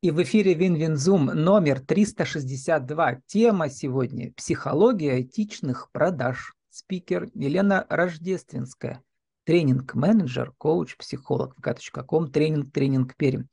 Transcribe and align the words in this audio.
И 0.00 0.12
в 0.12 0.22
эфире 0.22 0.54
Win-Win 0.54 1.00
Zoom 1.00 1.26
номер 1.26 1.80
362. 1.80 3.20
Тема 3.26 3.68
сегодня– 3.68 4.32
психология 4.36 5.22
этичных 5.22 5.90
продаж. 5.90 6.54
Спикер 6.70 7.28
Елена 7.34 7.84
Рождественская, 7.88 9.02
тренинг-менеджер, 9.42 10.52
коуч, 10.56 10.96
психолог. 10.96 11.56
vk.com, 11.58 12.30
тренинг, 12.30 12.72
тренинг 12.72 13.16
Пермь. 13.16 13.46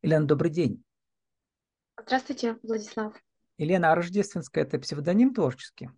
Елена, 0.00 0.26
добрый 0.26 0.50
день. 0.50 0.82
Здравствуйте, 2.02 2.56
Владислав. 2.62 3.12
Елена, 3.58 3.92
а 3.92 3.96
Рождественская– 3.96 4.64
это 4.64 4.78
псевдоним 4.78 5.34
творческий? 5.34 5.90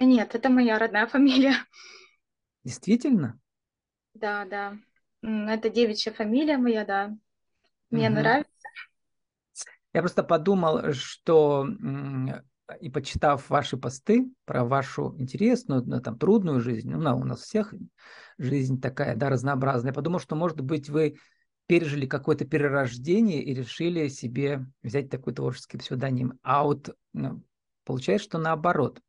Нет, 0.00 0.34
это 0.34 0.48
моя 0.48 0.80
родная 0.80 1.06
фамилия. 1.06 1.54
Действительно? 2.64 3.38
Да, 4.14 4.44
да. 4.46 4.76
Это 5.22 5.70
девичья 5.70 6.10
фамилия 6.10 6.56
моя, 6.58 6.84
да. 6.84 7.16
Мне 7.90 8.08
угу. 8.08 8.16
нравится. 8.16 8.59
Я 9.92 10.02
просто 10.02 10.22
подумал, 10.22 10.92
что 10.92 11.66
и 12.80 12.88
почитав 12.88 13.50
ваши 13.50 13.76
посты 13.76 14.30
про 14.44 14.64
вашу 14.64 15.16
интересную, 15.18 15.82
ну, 15.84 16.00
там, 16.00 16.16
трудную 16.16 16.60
жизнь, 16.60 16.90
ну, 16.90 17.16
у 17.16 17.24
нас 17.24 17.40
всех 17.40 17.74
жизнь 18.38 18.80
такая, 18.80 19.16
да, 19.16 19.28
разнообразная, 19.28 19.90
я 19.90 19.94
подумал, 19.94 20.20
что, 20.20 20.36
может 20.36 20.60
быть, 20.60 20.88
вы 20.88 21.16
пережили 21.66 22.06
какое-то 22.06 22.44
перерождение 22.44 23.42
и 23.42 23.54
решили 23.54 24.08
себе 24.08 24.66
взять 24.82 25.08
такой 25.08 25.34
творческий 25.34 25.78
псевдоним. 25.78 26.38
А 26.42 26.64
вот 26.64 26.96
ну, 27.12 27.42
получается, 27.84 28.28
что 28.28 28.38
наоборот. 28.38 29.00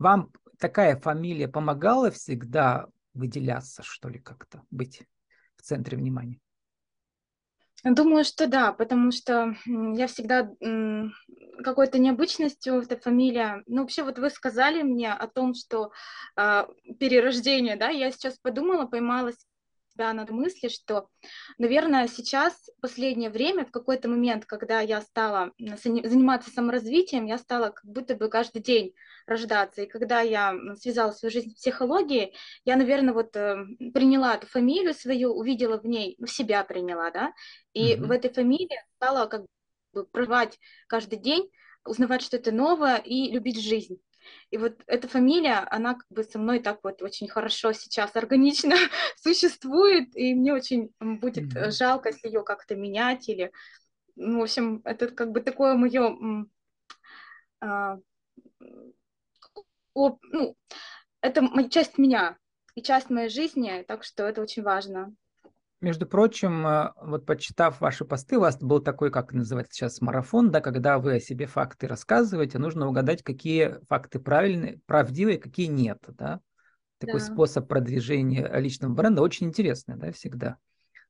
Вам 0.00 0.32
такая 0.58 0.96
фамилия 0.96 1.46
помогала 1.46 2.10
всегда 2.10 2.86
выделяться, 3.12 3.84
что 3.84 4.08
ли, 4.08 4.18
как-то, 4.18 4.62
быть 4.70 5.06
в 5.56 5.62
центре 5.62 5.96
внимания? 5.96 6.40
Думаю, 7.82 8.24
что 8.24 8.46
да, 8.46 8.72
потому 8.72 9.10
что 9.10 9.56
я 9.66 10.06
всегда 10.06 10.50
какой-то 11.62 11.98
необычностью, 11.98 12.80
эта 12.80 12.96
фамилия. 12.96 13.62
Ну, 13.66 13.82
вообще, 13.82 14.02
вот 14.02 14.18
вы 14.18 14.30
сказали 14.30 14.82
мне 14.82 15.12
о 15.12 15.26
том, 15.28 15.54
что 15.54 15.92
э, 16.36 16.66
перерождение, 16.98 17.76
да, 17.76 17.90
я 17.90 18.10
сейчас 18.10 18.38
подумала, 18.38 18.86
поймалась 18.86 19.46
себя 19.94 20.12
на 20.12 20.26
мысли, 20.26 20.68
что, 20.68 21.08
наверное, 21.58 22.08
сейчас, 22.08 22.70
в 22.76 22.80
последнее 22.80 23.30
время, 23.30 23.64
в 23.64 23.70
какой-то 23.70 24.08
момент, 24.08 24.44
когда 24.44 24.80
я 24.80 25.00
стала 25.00 25.52
заниматься 25.58 26.50
саморазвитием, 26.50 27.26
я 27.26 27.38
стала 27.38 27.70
как 27.70 27.84
будто 27.84 28.14
бы 28.14 28.28
каждый 28.28 28.62
день 28.62 28.94
рождаться. 29.26 29.82
И 29.82 29.86
когда 29.86 30.20
я 30.20 30.54
связала 30.80 31.12
свою 31.12 31.32
жизнь 31.32 31.50
с 31.50 31.54
психологией, 31.54 32.34
я, 32.64 32.76
наверное, 32.76 33.14
вот 33.14 33.36
э, 33.36 33.64
приняла 33.92 34.34
эту 34.34 34.46
фамилию 34.46 34.94
свою, 34.94 35.32
увидела 35.32 35.78
в 35.78 35.86
ней, 35.86 36.16
в 36.18 36.26
себя 36.26 36.64
приняла, 36.64 37.10
да, 37.10 37.32
и 37.72 37.94
mm-hmm. 37.94 38.06
в 38.06 38.10
этой 38.10 38.32
фамилии 38.32 38.84
стала 38.96 39.26
как 39.26 39.46
бы 39.92 40.04
проживать 40.06 40.58
каждый 40.88 41.18
день, 41.18 41.50
узнавать 41.84 42.22
что-то 42.22 42.50
новое 42.50 42.96
и 42.96 43.30
любить 43.30 43.60
жизнь. 43.60 43.98
И 44.50 44.58
вот 44.58 44.80
эта 44.86 45.08
фамилия, 45.08 45.66
она 45.70 45.94
как 45.94 46.06
бы 46.10 46.24
со 46.24 46.38
мной 46.38 46.60
так 46.60 46.80
вот 46.82 47.02
очень 47.02 47.28
хорошо 47.28 47.72
сейчас 47.72 48.14
органично 48.16 48.74
существует, 49.16 50.14
и 50.16 50.34
мне 50.34 50.52
очень 50.52 50.92
будет 51.00 51.54
mm-hmm. 51.54 51.70
жалко, 51.70 52.10
если 52.10 52.28
ее 52.28 52.42
как-то 52.42 52.76
менять 52.76 53.28
или, 53.28 53.52
ну, 54.16 54.40
в 54.40 54.42
общем, 54.42 54.82
это 54.84 55.08
как 55.08 55.32
бы 55.32 55.40
такое 55.40 55.74
мое, 55.74 56.46
а, 57.60 57.98
ну, 59.94 60.56
это 61.20 61.68
часть 61.70 61.98
меня 61.98 62.36
и 62.74 62.82
часть 62.82 63.10
моей 63.10 63.28
жизни, 63.28 63.84
так 63.86 64.04
что 64.04 64.24
это 64.24 64.42
очень 64.42 64.62
важно. 64.62 65.14
Между 65.84 66.06
прочим, 66.06 66.66
э, 66.66 66.92
вот 67.02 67.26
почитав 67.26 67.82
ваши 67.82 68.06
посты, 68.06 68.38
у 68.38 68.40
вас 68.40 68.56
был 68.56 68.80
такой, 68.80 69.10
как 69.10 69.34
называется 69.34 69.74
сейчас, 69.74 70.00
марафон, 70.00 70.50
да, 70.50 70.62
когда 70.62 70.98
вы 70.98 71.16
о 71.16 71.20
себе 71.20 71.44
факты 71.44 71.86
рассказываете, 71.86 72.58
нужно 72.58 72.88
угадать, 72.88 73.22
какие 73.22 73.80
факты 73.86 74.18
правильные, 74.18 74.80
правдивые, 74.86 75.36
какие 75.36 75.66
нет, 75.66 75.98
да. 76.08 76.40
Такой 76.96 77.20
да. 77.20 77.26
способ 77.26 77.68
продвижения 77.68 78.50
личного 78.58 78.94
бренда 78.94 79.20
очень 79.20 79.48
интересный, 79.48 79.96
да, 79.96 80.10
всегда 80.10 80.56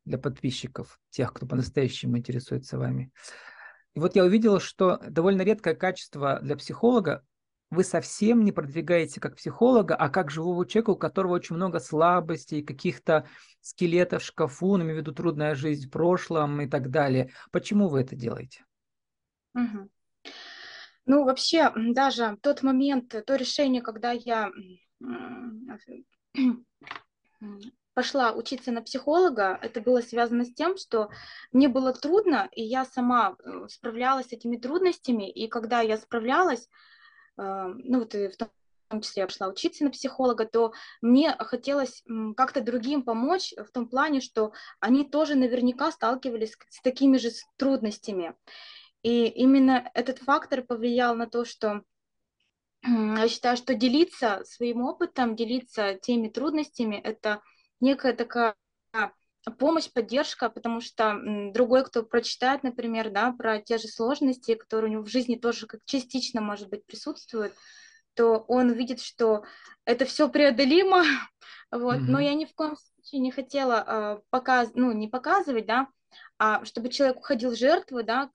для 0.04 0.18
подписчиков, 0.18 0.98
тех, 1.10 1.32
кто 1.32 1.46
по-настоящему 1.46 2.18
интересуется 2.18 2.76
вами. 2.76 3.12
И 3.94 4.00
вот 4.00 4.16
я 4.16 4.24
увидел, 4.24 4.58
что 4.58 4.98
довольно 5.08 5.42
редкое 5.42 5.76
качество 5.76 6.40
для 6.42 6.56
психолога 6.56 7.22
вы 7.74 7.84
совсем 7.84 8.44
не 8.44 8.52
продвигаете 8.52 9.20
как 9.20 9.36
психолога, 9.36 9.94
а 9.94 10.08
как 10.08 10.30
живого 10.30 10.66
человека, 10.66 10.90
у 10.90 10.96
которого 10.96 11.34
очень 11.34 11.56
много 11.56 11.80
слабостей, 11.80 12.62
каких-то 12.62 13.28
скелетов 13.60 14.22
в 14.22 14.26
шкафу, 14.26 14.76
в 14.76 14.80
виду 14.80 15.12
трудная 15.12 15.54
жизнь 15.54 15.88
в 15.88 15.90
прошлом 15.90 16.60
и 16.60 16.66
так 16.66 16.90
далее. 16.90 17.30
Почему 17.50 17.88
вы 17.88 18.00
это 18.00 18.16
делаете? 18.16 18.64
Угу. 19.54 19.88
Ну, 21.06 21.24
вообще, 21.24 21.70
даже 21.74 22.38
тот 22.40 22.62
момент, 22.62 23.14
то 23.26 23.36
решение, 23.36 23.82
когда 23.82 24.12
я 24.12 24.50
пошла 27.94 28.32
учиться 28.32 28.72
на 28.72 28.82
психолога, 28.82 29.58
это 29.62 29.80
было 29.80 30.00
связано 30.00 30.44
с 30.44 30.52
тем, 30.52 30.76
что 30.76 31.10
мне 31.52 31.68
было 31.68 31.92
трудно, 31.92 32.48
и 32.52 32.62
я 32.62 32.84
сама 32.84 33.36
э, 33.38 33.68
справлялась 33.68 34.28
с 34.28 34.32
этими 34.32 34.56
трудностями, 34.56 35.30
и 35.30 35.48
когда 35.48 35.80
я 35.80 35.96
справлялась, 35.96 36.68
ну 37.36 37.98
вот 37.98 38.14
и 38.14 38.28
в 38.28 38.36
том 38.36 38.50
числе 39.00 39.22
я 39.22 39.26
пошла 39.26 39.48
учиться 39.48 39.84
на 39.84 39.90
психолога, 39.90 40.44
то 40.44 40.72
мне 41.02 41.34
хотелось 41.38 42.04
как-то 42.36 42.60
другим 42.60 43.02
помочь 43.02 43.52
в 43.56 43.70
том 43.72 43.88
плане, 43.88 44.20
что 44.20 44.52
они 44.80 45.04
тоже 45.04 45.34
наверняка 45.34 45.90
сталкивались 45.90 46.56
с 46.68 46.80
такими 46.82 47.16
же 47.16 47.30
трудностями. 47.56 48.34
И 49.02 49.26
именно 49.26 49.90
этот 49.94 50.18
фактор 50.18 50.62
повлиял 50.62 51.14
на 51.14 51.26
то, 51.26 51.44
что 51.44 51.82
я 52.82 53.28
считаю, 53.28 53.56
что 53.56 53.74
делиться 53.74 54.42
своим 54.44 54.82
опытом, 54.82 55.36
делиться 55.36 55.94
теми 55.94 56.28
трудностями, 56.28 56.96
это 56.96 57.42
некая 57.80 58.12
такая 58.12 58.54
помощь, 59.50 59.90
поддержка, 59.90 60.48
потому 60.48 60.80
что 60.80 61.18
другой, 61.52 61.84
кто 61.84 62.02
прочитает, 62.02 62.62
например, 62.62 63.10
да, 63.10 63.32
про 63.32 63.60
те 63.60 63.78
же 63.78 63.88
сложности, 63.88 64.54
которые 64.54 64.90
у 64.90 64.92
него 64.92 65.02
в 65.04 65.10
жизни 65.10 65.36
тоже 65.36 65.66
как 65.66 65.80
частично, 65.84 66.40
может 66.40 66.68
быть, 66.68 66.84
присутствуют, 66.86 67.52
то 68.14 68.38
он 68.48 68.72
видит, 68.72 69.00
что 69.00 69.44
это 69.84 70.04
все 70.04 70.28
преодолимо, 70.28 71.02
вот, 71.70 71.96
mm-hmm. 71.96 72.08
но 72.08 72.20
я 72.20 72.34
ни 72.34 72.44
в 72.44 72.54
коем 72.54 72.76
случае 72.76 73.20
не 73.20 73.30
хотела 73.30 73.84
э, 73.86 74.20
показывать, 74.30 74.76
ну, 74.76 74.92
не 74.92 75.08
показывать, 75.08 75.66
да, 75.66 75.88
а 76.38 76.64
чтобы 76.64 76.88
человек 76.88 77.18
уходил 77.18 77.50
в 77.50 77.58
жертву, 77.58 78.02
да, 78.02 78.30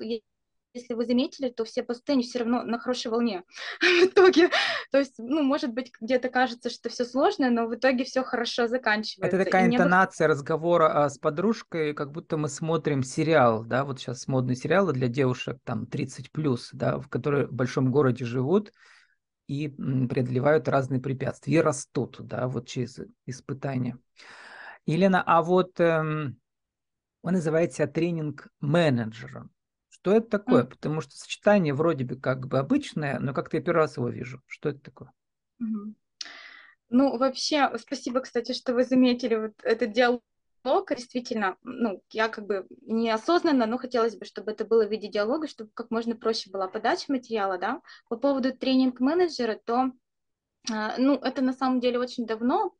если 0.73 0.93
вы 0.93 1.05
заметили, 1.05 1.49
то 1.49 1.65
все 1.65 1.83
посты, 1.83 2.13
они 2.13 2.23
все 2.23 2.39
равно 2.39 2.63
на 2.63 2.79
хорошей 2.79 3.09
волне 3.11 3.43
в 3.81 4.05
итоге. 4.05 4.49
То 4.91 4.99
есть, 4.99 5.15
ну, 5.17 5.41
может 5.41 5.73
быть, 5.73 5.91
где-то 5.99 6.29
кажется, 6.29 6.69
что 6.69 6.89
все 6.89 7.05
сложно, 7.05 7.49
но 7.49 7.67
в 7.67 7.75
итоге 7.75 8.03
все 8.03 8.23
хорошо 8.23 8.67
заканчивается. 8.67 9.35
Это 9.35 9.45
такая 9.45 9.67
интонация 9.67 10.27
бы... 10.27 10.33
разговора 10.33 11.05
а, 11.05 11.09
с 11.09 11.17
подружкой, 11.17 11.93
как 11.93 12.11
будто 12.11 12.37
мы 12.37 12.49
смотрим 12.49 13.03
сериал, 13.03 13.63
да, 13.63 13.83
вот 13.83 13.99
сейчас 13.99 14.27
модные 14.27 14.55
сериалы 14.55 14.93
для 14.93 15.07
девушек, 15.07 15.57
там, 15.63 15.85
30+, 15.85 16.29
плюс, 16.31 16.69
да, 16.73 16.99
в 16.99 17.09
которые 17.09 17.47
в 17.47 17.53
большом 17.53 17.91
городе 17.91 18.25
живут 18.25 18.71
и 19.47 19.67
преодолевают 19.69 20.67
разные 20.67 21.01
препятствия, 21.01 21.55
и 21.55 21.61
растут, 21.61 22.17
да, 22.19 22.47
вот 22.47 22.67
через 22.67 22.99
испытания. 23.25 23.97
Елена, 24.85 25.23
а 25.25 25.41
вот 25.41 25.79
эм, 25.79 26.39
вы 27.23 27.31
называете 27.31 27.75
себя 27.75 27.87
тренинг-менеджером. 27.87 29.51
Что 30.01 30.13
это 30.13 30.29
такое? 30.29 30.63
Mm. 30.63 30.69
Потому 30.69 31.01
что 31.01 31.17
сочетание 31.17 31.73
вроде 31.73 32.05
бы 32.05 32.15
как 32.15 32.47
бы 32.47 32.57
обычное, 32.57 33.19
но 33.19 33.33
как-то 33.33 33.57
я 33.57 33.63
первый 33.63 33.79
раз 33.79 33.97
его 33.97 34.09
вижу. 34.09 34.41
Что 34.47 34.69
это 34.69 34.79
такое? 34.79 35.11
Mm-hmm. 35.61 35.93
Ну, 36.89 37.17
вообще, 37.17 37.69
спасибо, 37.77 38.21
кстати, 38.21 38.53
что 38.53 38.73
вы 38.73 38.83
заметили 38.83 39.35
вот 39.35 39.53
этот 39.63 39.91
диалог. 39.91 40.21
Действительно, 40.89 41.57
ну, 41.63 42.03
я 42.11 42.27
как 42.29 42.45
бы 42.45 42.67
неосознанно, 42.81 43.65
но 43.65 43.77
хотелось 43.77 44.17
бы, 44.17 44.25
чтобы 44.25 44.51
это 44.51 44.65
было 44.65 44.85
в 44.85 44.91
виде 44.91 45.07
диалога, 45.07 45.47
чтобы 45.47 45.71
как 45.73 45.89
можно 45.91 46.15
проще 46.15 46.49
была 46.49 46.67
подача 46.67 47.05
материала, 47.11 47.57
да. 47.57 47.81
По 48.09 48.17
поводу 48.17 48.53
тренинг-менеджера, 48.53 49.59
то, 49.63 49.91
а, 50.71 50.95
ну, 50.97 51.15
это 51.15 51.41
на 51.41 51.53
самом 51.53 51.79
деле 51.79 51.99
очень 51.99 52.25
давно, 52.25 52.75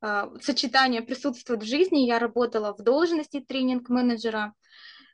а, 0.00 0.30
сочетание 0.40 1.02
присутствует 1.02 1.62
в 1.62 1.66
жизни. 1.66 2.06
Я 2.06 2.18
работала 2.18 2.74
в 2.74 2.82
должности 2.82 3.40
тренинг-менеджера, 3.40 4.54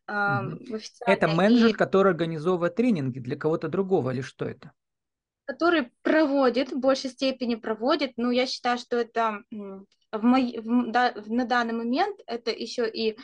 это 0.06 1.28
менеджер, 1.28 1.74
который 1.76 2.10
организовывает 2.10 2.74
тренинги 2.74 3.18
для 3.18 3.36
кого-то 3.36 3.68
другого, 3.68 4.10
или 4.10 4.20
что 4.20 4.44
это? 4.44 4.72
Который 5.46 5.90
проводит, 6.02 6.72
в 6.72 6.78
большей 6.78 7.10
степени 7.10 7.54
проводит, 7.54 8.12
но 8.16 8.30
я 8.30 8.46
считаю, 8.46 8.78
что 8.78 8.96
это 8.96 9.42
в 9.50 10.22
мой, 10.22 10.58
в, 10.58 10.90
да, 10.90 11.14
на 11.26 11.44
данный 11.44 11.74
момент 11.74 12.20
это 12.26 12.50
еще 12.50 12.88
и 12.88 13.18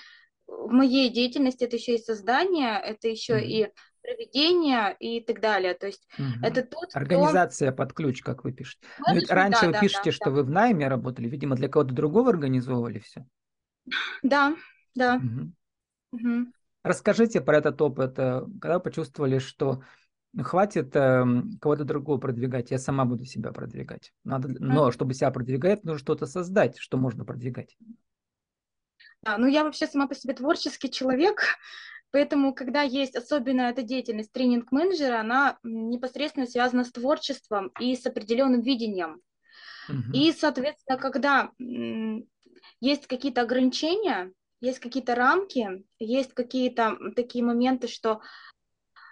в 0.46 0.70
моей 0.72 1.08
деятельности, 1.10 1.64
это 1.64 1.76
еще 1.76 1.94
и 1.94 2.02
создание, 2.02 2.78
это 2.80 3.08
еще 3.08 3.34
mm-hmm. 3.34 3.46
и 3.46 3.72
проведение 4.02 4.96
и 4.98 5.20
так 5.20 5.40
далее. 5.40 5.74
То 5.74 5.86
есть 5.86 6.06
угу. 6.18 6.26
это 6.42 6.62
тот, 6.62 6.90
Организация 6.94 7.72
под 7.72 7.92
ключ, 7.92 8.22
как 8.22 8.44
вы 8.44 8.52
пишете. 8.52 8.80
Но 9.06 9.14
ведь 9.14 9.30
раньше 9.30 9.62
да, 9.62 9.66
вы 9.68 9.72
да, 9.74 9.80
пишете, 9.80 10.04
да, 10.06 10.12
что 10.12 10.24
да. 10.26 10.30
вы 10.30 10.42
в 10.44 10.50
найме 10.50 10.88
работали, 10.88 11.28
видимо, 11.28 11.56
для 11.56 11.68
кого-то 11.68 11.94
другого 11.94 12.30
организовывали 12.30 12.98
все. 12.98 13.26
Да, 14.22 14.56
да. 14.94 15.16
Угу. 15.16 15.52
Угу. 16.12 16.52
Расскажите 16.82 17.40
про 17.40 17.58
этот 17.58 17.80
опыт, 17.82 18.18
э, 18.18 18.42
когда 18.60 18.78
вы 18.78 18.80
почувствовали, 18.80 19.38
что 19.38 19.82
хватит 20.38 20.94
э, 20.96 21.24
кого-то 21.60 21.84
другого 21.84 22.18
продвигать, 22.18 22.70
я 22.70 22.78
сама 22.78 23.04
буду 23.04 23.24
себя 23.24 23.52
продвигать. 23.52 24.12
Надо, 24.24 24.48
но 24.48 24.90
чтобы 24.90 25.14
себя 25.14 25.30
продвигать, 25.30 25.84
нужно 25.84 25.98
что-то 25.98 26.26
создать, 26.26 26.78
что 26.78 26.96
можно 26.96 27.24
продвигать. 27.24 27.76
Да, 29.22 29.36
ну 29.36 29.46
я 29.46 29.64
вообще 29.64 29.86
сама 29.86 30.06
по 30.06 30.14
себе 30.14 30.34
творческий 30.34 30.90
человек, 30.90 31.42
поэтому 32.12 32.54
когда 32.54 32.82
есть 32.82 33.16
особенно 33.16 33.62
эта 33.62 33.82
деятельность 33.82 34.32
тренинг-менеджера, 34.32 35.20
она 35.20 35.58
непосредственно 35.62 36.46
связана 36.46 36.84
с 36.84 36.92
творчеством 36.92 37.72
и 37.78 37.94
с 37.94 38.06
определенным 38.06 38.62
видением. 38.62 39.20
Угу. 39.88 40.12
И, 40.14 40.32
соответственно, 40.32 40.98
когда 40.98 41.50
есть 42.80 43.06
какие-то 43.06 43.42
ограничения, 43.42 44.32
есть 44.60 44.78
какие-то 44.78 45.14
рамки, 45.14 45.84
есть 45.98 46.34
какие-то 46.34 46.96
такие 47.16 47.44
моменты, 47.44 47.88
что 47.88 48.20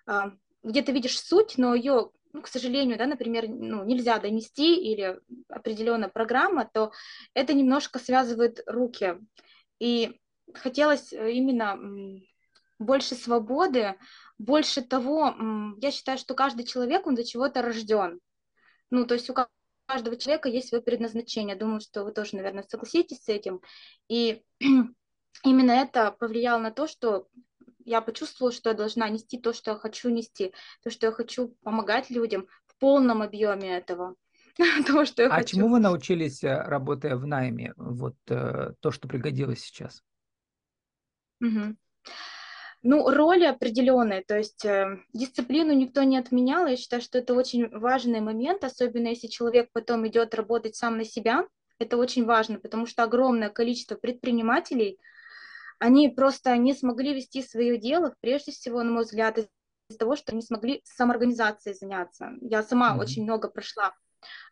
а, 0.07 0.33
где 0.63 0.83
ты 0.83 0.93
видишь 0.93 1.21
суть, 1.21 1.59
но 1.59 1.75
ее, 1.75 2.11
ну, 2.33 2.43
к 2.43 2.49
сожалению, 2.49 2.99
да, 2.99 3.07
например, 3.07 3.49
ну, 3.49 3.85
нельзя 3.85 4.19
донести 4.19 4.77
или 4.77 5.21
определенная 5.49 6.09
программа, 6.09 6.69
то 6.73 6.93
это 7.35 7.55
немножко 7.55 7.99
связывает 7.99 8.63
руки. 8.67 9.19
И 9.79 10.21
хотелось 10.55 11.13
э, 11.13 11.33
именно 11.33 11.79
больше 12.79 13.15
свободы, 13.15 13.97
больше 14.39 14.83
того, 14.83 15.35
я 15.81 15.91
считаю, 15.91 16.19
что 16.19 16.35
каждый 16.35 16.65
человек, 16.65 17.07
он 17.07 17.15
для 17.15 17.25
чего-то 17.25 17.63
рожден. 17.63 18.21
Ну, 18.91 19.05
то 19.05 19.15
есть 19.15 19.29
у 19.31 19.35
каждого 19.87 20.17
человека 20.17 20.49
есть 20.49 20.69
свое 20.69 20.83
предназначение. 20.83 21.57
Думаю, 21.57 21.81
что 21.81 22.05
вы 22.05 22.13
тоже, 22.13 22.37
наверное, 22.37 22.65
согласитесь 22.69 23.25
с 23.25 23.29
этим. 23.29 23.61
И 24.09 24.43
именно 25.45 25.73
это 25.73 26.13
повлияло 26.13 26.59
на 26.59 26.71
то, 26.71 26.87
что 26.87 27.29
я 27.85 28.01
почувствовала, 28.01 28.53
что 28.53 28.71
я 28.71 28.77
должна 28.77 29.09
нести 29.09 29.39
то, 29.39 29.53
что 29.53 29.73
я 29.73 29.77
хочу 29.77 30.11
нести, 30.11 30.53
то, 30.83 30.91
что 30.91 31.07
я 31.07 31.13
хочу 31.13 31.49
помогать 31.63 32.11
людям 32.11 32.47
в 32.67 32.77
полном 32.79 33.23
объеме 33.23 33.77
этого. 33.77 34.15
то, 34.87 35.05
что 35.05 35.23
я 35.23 35.29
а 35.29 35.37
хочу. 35.37 35.57
чему 35.57 35.69
вы 35.69 35.81
научились, 35.81 36.45
э, 36.45 36.63
работая 36.63 37.17
в 37.17 37.27
найме? 37.27 37.73
Вот 37.77 38.17
э, 38.29 38.73
то, 38.81 38.91
что 38.91 39.09
пригодилось 39.09 39.61
сейчас. 39.61 40.03
Угу. 41.41 41.77
Ну, 42.83 43.11
роли 43.11 43.45
определенные, 43.45 44.23
то 44.23 44.37
есть 44.37 44.65
э, 44.65 44.99
дисциплину 45.13 45.73
никто 45.73 46.03
не 46.03 46.19
отменял. 46.19 46.67
Я 46.67 46.77
считаю, 46.77 47.03
что 47.03 47.19
это 47.19 47.35
очень 47.35 47.69
важный 47.71 48.21
момент, 48.21 48.65
особенно 48.65 49.09
если 49.09 49.29
человек 49.29 49.71
потом 49.73 50.07
идет 50.07 50.35
работать 50.35 50.77
сам 50.77 50.99
на 50.99 51.05
себя. 51.05 51.47
Это 51.79 51.97
очень 51.97 52.25
важно, 52.25 52.59
потому 52.59 52.87
что 52.87 53.05
огромное 53.05 53.49
количество 53.49 53.95
предпринимателей– 53.95 54.99
они 55.79 56.09
просто 56.09 56.57
не 56.57 56.75
смогли 56.75 57.15
вести 57.15 57.43
свое 57.43 57.79
дело, 57.79 58.15
прежде 58.21 58.53
всего, 58.53 58.83
на 58.83 58.93
мой 58.93 59.05
взгляд, 59.05 59.39
из-за 59.39 59.99
того, 59.99 60.17
что 60.17 60.35
не 60.35 60.43
смогли 60.43 60.83
самоорганизацией 60.85 61.77
заняться. 61.77 62.33
Я 62.41 62.63
сама 62.63 62.95
mm-hmm. 62.95 63.01
очень 63.01 63.23
много 63.23 63.49
прошла 63.49 63.95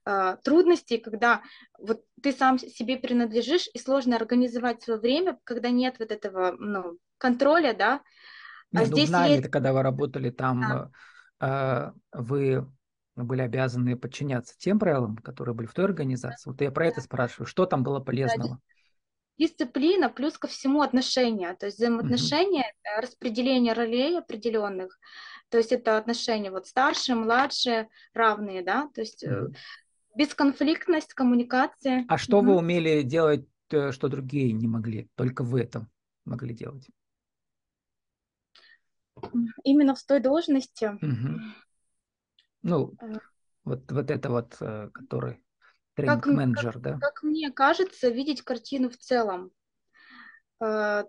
э, 0.04 0.36
трудностей, 0.42 0.98
когда 0.98 1.42
вот 1.78 2.02
ты 2.22 2.32
сам 2.32 2.58
себе 2.58 2.96
принадлежишь, 2.96 3.68
и 3.74 3.78
сложно 3.78 4.16
организовать 4.16 4.82
свое 4.82 4.98
время, 4.98 5.38
когда 5.44 5.70
нет 5.70 5.96
вот 5.98 6.10
этого 6.10 6.52
ну, 6.58 6.98
контроля, 7.18 7.74
да. 7.74 8.00
А 8.74 8.80
ну, 8.80 8.84
здесь 8.84 9.10
нами, 9.10 9.32
есть... 9.32 9.50
когда 9.50 9.72
вы 9.72 9.82
работали 9.82 10.30
там, 10.30 10.90
да. 11.40 11.92
э, 12.12 12.18
вы 12.18 12.66
были 13.16 13.40
обязаны 13.40 13.96
подчиняться 13.96 14.54
тем 14.58 14.78
правилам, 14.78 15.16
которые 15.16 15.54
были 15.54 15.66
в 15.66 15.74
той 15.74 15.86
организации. 15.86 16.50
Вот 16.50 16.60
я 16.60 16.70
про 16.70 16.86
это 16.86 17.00
спрашиваю. 17.00 17.46
Что 17.46 17.64
там 17.66 17.82
было 17.82 17.98
полезного? 17.98 18.56
Да, 18.56 18.58
дисциплина 19.38 20.08
плюс 20.08 20.38
ко 20.38 20.48
всему 20.48 20.82
отношения, 20.82 21.54
то 21.54 21.66
есть 21.66 21.78
взаимоотношения, 21.78 22.62
mm-hmm. 22.64 23.02
распределение 23.02 23.72
ролей 23.72 24.18
определенных, 24.18 24.98
то 25.48 25.58
есть 25.58 25.72
это 25.72 25.98
отношения 25.98 26.50
вот 26.50 26.66
старшие, 26.66 27.16
младшие, 27.16 27.88
равные, 28.14 28.62
да, 28.62 28.88
то 28.94 29.00
есть 29.00 29.24
mm-hmm. 29.24 29.54
бесконфликтность, 30.16 31.14
коммуникация. 31.14 32.04
А 32.08 32.18
что 32.18 32.40
mm-hmm. 32.40 32.44
вы 32.46 32.56
умели 32.56 33.02
делать, 33.02 33.46
э, 33.70 33.92
что 33.92 34.08
другие 34.08 34.52
не 34.52 34.68
могли, 34.68 35.08
только 35.14 35.44
вы 35.44 35.60
это 35.60 35.86
могли 36.24 36.54
делать? 36.54 36.88
Именно 39.64 39.94
в 39.94 40.02
той 40.02 40.20
должности. 40.20 40.84
Mm-hmm. 41.02 41.40
Ну, 42.62 42.94
вот, 43.64 43.90
вот 43.90 44.10
это 44.10 44.30
вот, 44.30 44.56
который 44.56 45.40
тренинг-менеджер, 45.96 46.74
как, 46.74 46.82
да? 46.82 46.98
Как 46.98 47.22
мне 47.22 47.50
кажется, 47.50 48.08
видеть 48.08 48.42
картину 48.42 48.90
в 48.90 48.96
целом. 48.96 49.50
Э, 50.60 51.04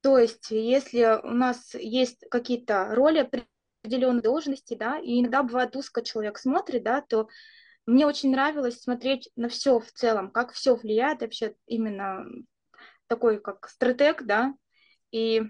то 0.00 0.18
есть, 0.18 0.50
если 0.50 1.20
у 1.22 1.30
нас 1.30 1.74
есть 1.74 2.24
какие-то 2.30 2.94
роли 2.94 3.28
определенные 3.84 4.22
должности, 4.22 4.74
да, 4.74 4.98
и 4.98 5.20
иногда 5.20 5.42
бывает 5.42 5.76
узко 5.76 6.02
человек 6.02 6.38
смотрит, 6.38 6.84
да, 6.84 7.02
то 7.02 7.28
мне 7.86 8.06
очень 8.06 8.30
нравилось 8.30 8.80
смотреть 8.80 9.30
на 9.34 9.48
все 9.48 9.80
в 9.80 9.90
целом, 9.92 10.30
как 10.30 10.52
все 10.52 10.74
влияет 10.76 11.20
вообще 11.20 11.54
именно 11.66 12.24
такой 13.06 13.40
как 13.40 13.68
стратег, 13.68 14.24
да, 14.24 14.54
и 15.10 15.42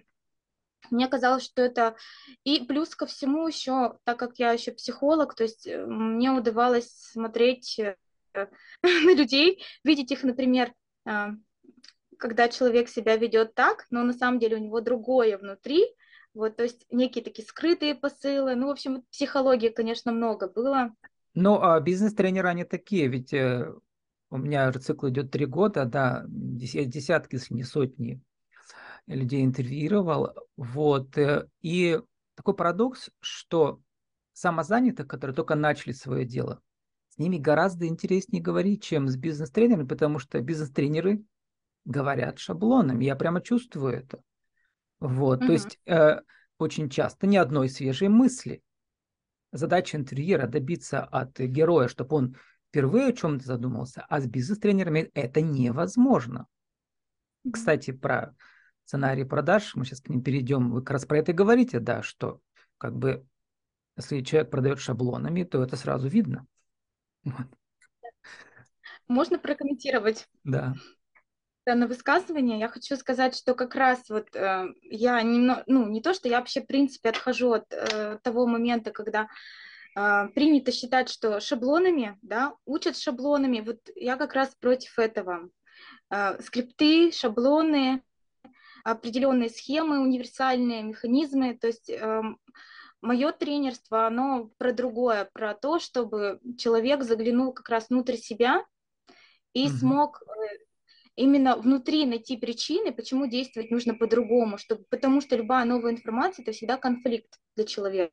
мне 0.90 1.08
казалось, 1.08 1.44
что 1.44 1.62
это... 1.62 1.96
И 2.44 2.64
плюс 2.64 2.94
ко 2.94 3.06
всему 3.06 3.46
еще, 3.46 3.98
так 4.04 4.18
как 4.18 4.38
я 4.38 4.52
еще 4.52 4.72
психолог, 4.72 5.34
то 5.34 5.42
есть 5.42 5.66
э, 5.66 5.84
мне 5.84 6.30
удавалось 6.30 6.90
смотреть 6.90 7.78
э, 7.78 7.96
на 8.82 9.14
людей, 9.14 9.62
видеть 9.84 10.10
их, 10.12 10.22
например, 10.22 10.72
а, 11.04 11.30
когда 12.18 12.48
человек 12.48 12.88
себя 12.88 13.16
ведет 13.16 13.54
так, 13.54 13.86
но 13.90 14.02
на 14.02 14.12
самом 14.12 14.38
деле 14.38 14.56
у 14.56 14.60
него 14.60 14.80
другое 14.80 15.38
внутри, 15.38 15.84
вот, 16.34 16.56
то 16.56 16.64
есть 16.64 16.86
некие 16.90 17.24
такие 17.24 17.46
скрытые 17.46 17.94
посылы, 17.94 18.54
ну, 18.54 18.68
в 18.68 18.70
общем, 18.70 19.02
психологии, 19.10 19.70
конечно, 19.70 20.12
много 20.12 20.48
было. 20.48 20.94
Ну, 21.34 21.60
а 21.60 21.80
бизнес-тренеры, 21.80 22.48
они 22.48 22.64
такие, 22.64 23.08
ведь 23.08 23.32
э, 23.32 23.72
у 24.30 24.36
меня 24.36 24.72
цикл 24.72 25.08
идет 25.08 25.30
три 25.30 25.46
года, 25.46 25.84
да, 25.84 26.24
десятки, 26.28 27.36
если 27.36 27.54
не 27.54 27.64
сотни 27.64 28.20
людей 29.06 29.44
интервьюировал, 29.44 30.34
вот, 30.56 31.16
э, 31.16 31.48
и 31.62 32.00
такой 32.34 32.54
парадокс, 32.54 33.10
что 33.20 33.80
самозанятых, 34.32 35.08
которые 35.08 35.34
только 35.34 35.54
начали 35.54 35.92
свое 35.92 36.24
дело, 36.24 36.60
с 37.18 37.20
ними 37.20 37.36
гораздо 37.36 37.88
интереснее 37.88 38.40
говорить, 38.40 38.84
чем 38.84 39.08
с 39.08 39.16
бизнес-тренерами, 39.16 39.88
потому 39.88 40.20
что 40.20 40.40
бизнес-тренеры 40.40 41.24
говорят 41.84 42.38
шаблонами. 42.38 43.06
Я 43.06 43.16
прямо 43.16 43.40
чувствую 43.40 43.94
это. 43.94 44.22
Вот, 45.00 45.40
угу. 45.40 45.46
то 45.46 45.52
есть 45.52 45.80
э, 45.86 46.20
очень 46.58 46.88
часто 46.88 47.26
ни 47.26 47.36
одной 47.36 47.70
свежей 47.70 48.06
мысли. 48.06 48.62
Задача 49.50 49.96
интервьюера 49.96 50.46
добиться 50.46 51.02
от 51.02 51.36
героя, 51.40 51.88
чтобы 51.88 52.14
он 52.14 52.36
впервые 52.68 53.08
о 53.08 53.12
чем-то 53.12 53.44
задумался, 53.44 54.06
а 54.08 54.20
с 54.20 54.26
бизнес-тренерами 54.28 55.10
это 55.12 55.40
невозможно. 55.40 56.46
Кстати, 57.52 57.90
про 57.90 58.36
сценарий 58.84 59.24
продаж, 59.24 59.74
мы 59.74 59.84
сейчас 59.84 60.02
к 60.02 60.08
ним 60.08 60.22
перейдем, 60.22 60.70
вы 60.70 60.82
как 60.82 60.92
раз 60.92 61.04
про 61.04 61.18
это 61.18 61.32
говорите, 61.32 61.80
да, 61.80 62.00
что 62.00 62.40
как 62.76 62.96
бы 62.96 63.26
если 63.96 64.20
человек 64.20 64.52
продает 64.52 64.78
шаблонами, 64.78 65.42
то 65.42 65.60
это 65.64 65.74
сразу 65.74 66.06
видно. 66.06 66.46
Можно 69.08 69.38
прокомментировать? 69.38 70.28
Да. 70.44 70.74
Данное 71.64 71.88
высказывание. 71.88 72.58
Я 72.58 72.68
хочу 72.68 72.96
сказать, 72.96 73.36
что 73.36 73.54
как 73.54 73.74
раз 73.74 74.08
вот 74.08 74.34
э, 74.34 74.66
я 74.82 75.20
немного, 75.22 75.64
ну 75.66 75.88
не 75.88 76.00
то, 76.00 76.14
что 76.14 76.28
я 76.28 76.38
вообще 76.38 76.62
в 76.62 76.66
принципе 76.66 77.10
отхожу 77.10 77.52
от 77.52 77.66
э, 77.70 78.18
того 78.22 78.46
момента, 78.46 78.90
когда 78.90 79.28
э, 79.96 80.28
принято 80.34 80.72
считать, 80.72 81.08
что 81.10 81.40
шаблонами, 81.40 82.18
да, 82.22 82.54
учат 82.64 82.96
шаблонами. 82.96 83.60
Вот 83.60 83.80
я 83.96 84.16
как 84.16 84.34
раз 84.34 84.54
против 84.58 84.98
этого. 84.98 85.50
Э, 86.10 86.40
скрипты, 86.40 87.12
шаблоны, 87.12 88.02
определенные 88.84 89.50
схемы, 89.50 90.00
универсальные 90.00 90.82
механизмы. 90.82 91.56
То 91.58 91.66
есть 91.66 91.90
э, 91.90 92.22
Мое 93.00 93.32
тренерство, 93.32 94.06
оно 94.06 94.50
про 94.58 94.72
другое, 94.72 95.28
про 95.32 95.54
то, 95.54 95.78
чтобы 95.78 96.40
человек 96.56 97.04
заглянул 97.04 97.52
как 97.52 97.68
раз 97.68 97.88
внутрь 97.90 98.16
себя 98.16 98.64
и 99.52 99.66
угу. 99.66 99.76
смог 99.76 100.22
э, 100.22 100.58
именно 101.14 101.56
внутри 101.56 102.06
найти 102.06 102.36
причины, 102.36 102.92
почему 102.92 103.26
действовать 103.26 103.70
нужно 103.70 103.94
по-другому, 103.94 104.58
чтобы, 104.58 104.84
потому 104.90 105.20
что 105.20 105.36
любая 105.36 105.64
новая 105.64 105.92
информация– 105.92 106.42
это 106.44 106.52
всегда 106.52 106.76
конфликт 106.76 107.38
для 107.56 107.64
человека. 107.64 108.12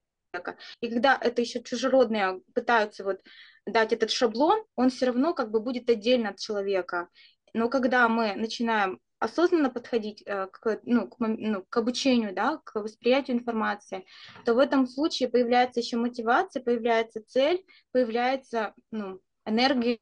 И 0.81 0.89
когда 0.89 1.17
это 1.19 1.41
еще 1.41 1.63
чужеродные 1.63 2.41
пытаются 2.53 3.03
вот 3.03 3.21
дать 3.65 3.93
этот 3.93 4.11
шаблон, 4.11 4.63
он 4.75 4.89
все 4.89 5.07
равно 5.07 5.33
как 5.33 5.51
бы 5.51 5.59
будет 5.59 5.89
отдельно 5.89 6.29
от 6.29 6.39
человека. 6.39 7.09
Но 7.53 7.69
когда 7.69 8.09
мы 8.09 8.35
начинаем 8.35 8.99
осознанно 9.19 9.69
подходить 9.69 10.23
э, 10.25 10.47
к, 10.47 10.79
ну, 10.83 11.07
к, 11.07 11.15
ну, 11.19 11.63
к 11.67 11.77
обучению, 11.77 12.33
да, 12.33 12.57
к 12.63 12.75
восприятию 12.75 13.37
информации, 13.37 14.05
то 14.43 14.53
в 14.53 14.59
этом 14.59 14.87
случае 14.87 15.29
появляется 15.29 15.79
еще 15.79 15.97
мотивация, 15.97 16.61
появляется 16.61 17.23
цель, 17.25 17.65
появляется 17.91 18.73
ну, 18.91 19.21
энергия 19.45 19.99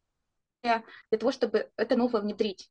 для 0.63 1.19
того, 1.19 1.31
чтобы 1.31 1.69
это 1.77 1.95
новое 1.95 2.21
внедрить. 2.21 2.69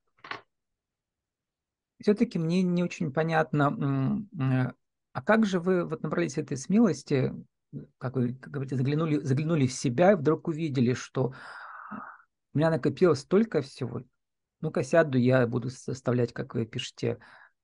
Все-таки 2.01 2.39
мне 2.39 2.63
не 2.63 2.83
очень 2.83 3.13
понятно, 3.13 4.27
а 4.39 4.75
А 5.13 5.23
как 5.23 5.47
же 5.47 5.61
вы 5.61 5.85
вот 5.85 6.03
набрались 6.03 6.39
этой 6.39 6.57
смелости, 6.57 7.33
как 7.99 8.17
вы 8.17 8.35
как 8.35 8.51
говорите, 8.51 8.77
заглянули, 8.77 9.19
заглянули 9.19 9.67
в 9.67 9.73
себя 9.73 10.13
и 10.13 10.17
вдруг 10.17 10.49
увидели, 10.49 10.95
что 10.95 11.33
у 12.55 12.59
меня 12.59 12.71
накопилось 12.71 13.21
столько 13.21 13.63
всего. 13.63 14.03
Ну-ка 14.63 14.83
сяду, 14.85 15.19
я 15.19 15.47
буду 15.47 15.71
составлять, 15.71 16.33
как 16.33 16.55
вы 16.55 16.65
пишете, 16.65 17.19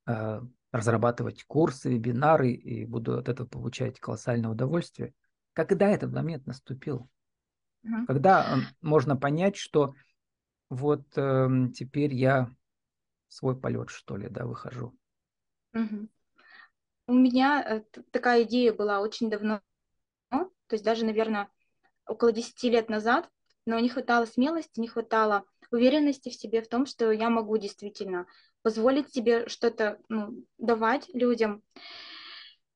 э, 0.07 0.40
разрабатывать 0.73 1.45
курсы, 1.45 1.90
вебинары 1.90 2.50
и 2.50 2.85
буду 2.85 3.17
от 3.17 3.28
этого 3.28 3.47
получать 3.47 3.99
колоссальное 4.00 4.50
удовольствие. 4.50 5.14
Когда 5.52 5.88
этот 5.88 6.12
момент 6.12 6.47
наступил? 6.47 7.09
Угу. 7.85 8.07
Когда 8.07 8.59
можно 8.83 9.17
понять, 9.17 9.57
что 9.57 9.95
вот 10.69 11.07
э, 11.17 11.49
теперь 11.75 12.12
я 12.12 12.50
свой 13.28 13.59
полет, 13.59 13.90
что 13.90 14.17
ли, 14.17 14.28
да, 14.28 14.45
выхожу? 14.45 14.95
Угу. 15.75 16.09
У 17.07 17.12
меня 17.14 17.64
э, 17.64 18.00
такая 18.11 18.43
идея 18.43 18.73
была 18.73 19.00
очень 19.00 19.31
давно, 19.31 19.62
то 20.31 20.75
есть 20.75 20.85
даже, 20.85 21.05
наверное, 21.05 21.49
около 22.07 22.33
10 22.33 22.62
лет 22.64 22.88
назад, 22.88 23.31
но 23.67 23.78
не 23.78 23.88
хватало 23.88 24.26
смелости, 24.26 24.81
не 24.81 24.88
хватало 24.88 25.45
уверенности 25.70 26.28
в 26.30 26.34
себе, 26.34 26.62
в 26.62 26.68
том, 26.68 26.87
что 26.87 27.10
я 27.10 27.30
могу 27.30 27.56
действительно 27.58 28.26
позволить 28.62 29.12
себе 29.12 29.48
что-то 29.48 29.98
ну, 30.08 30.44
давать 30.58 31.08
людям 31.14 31.62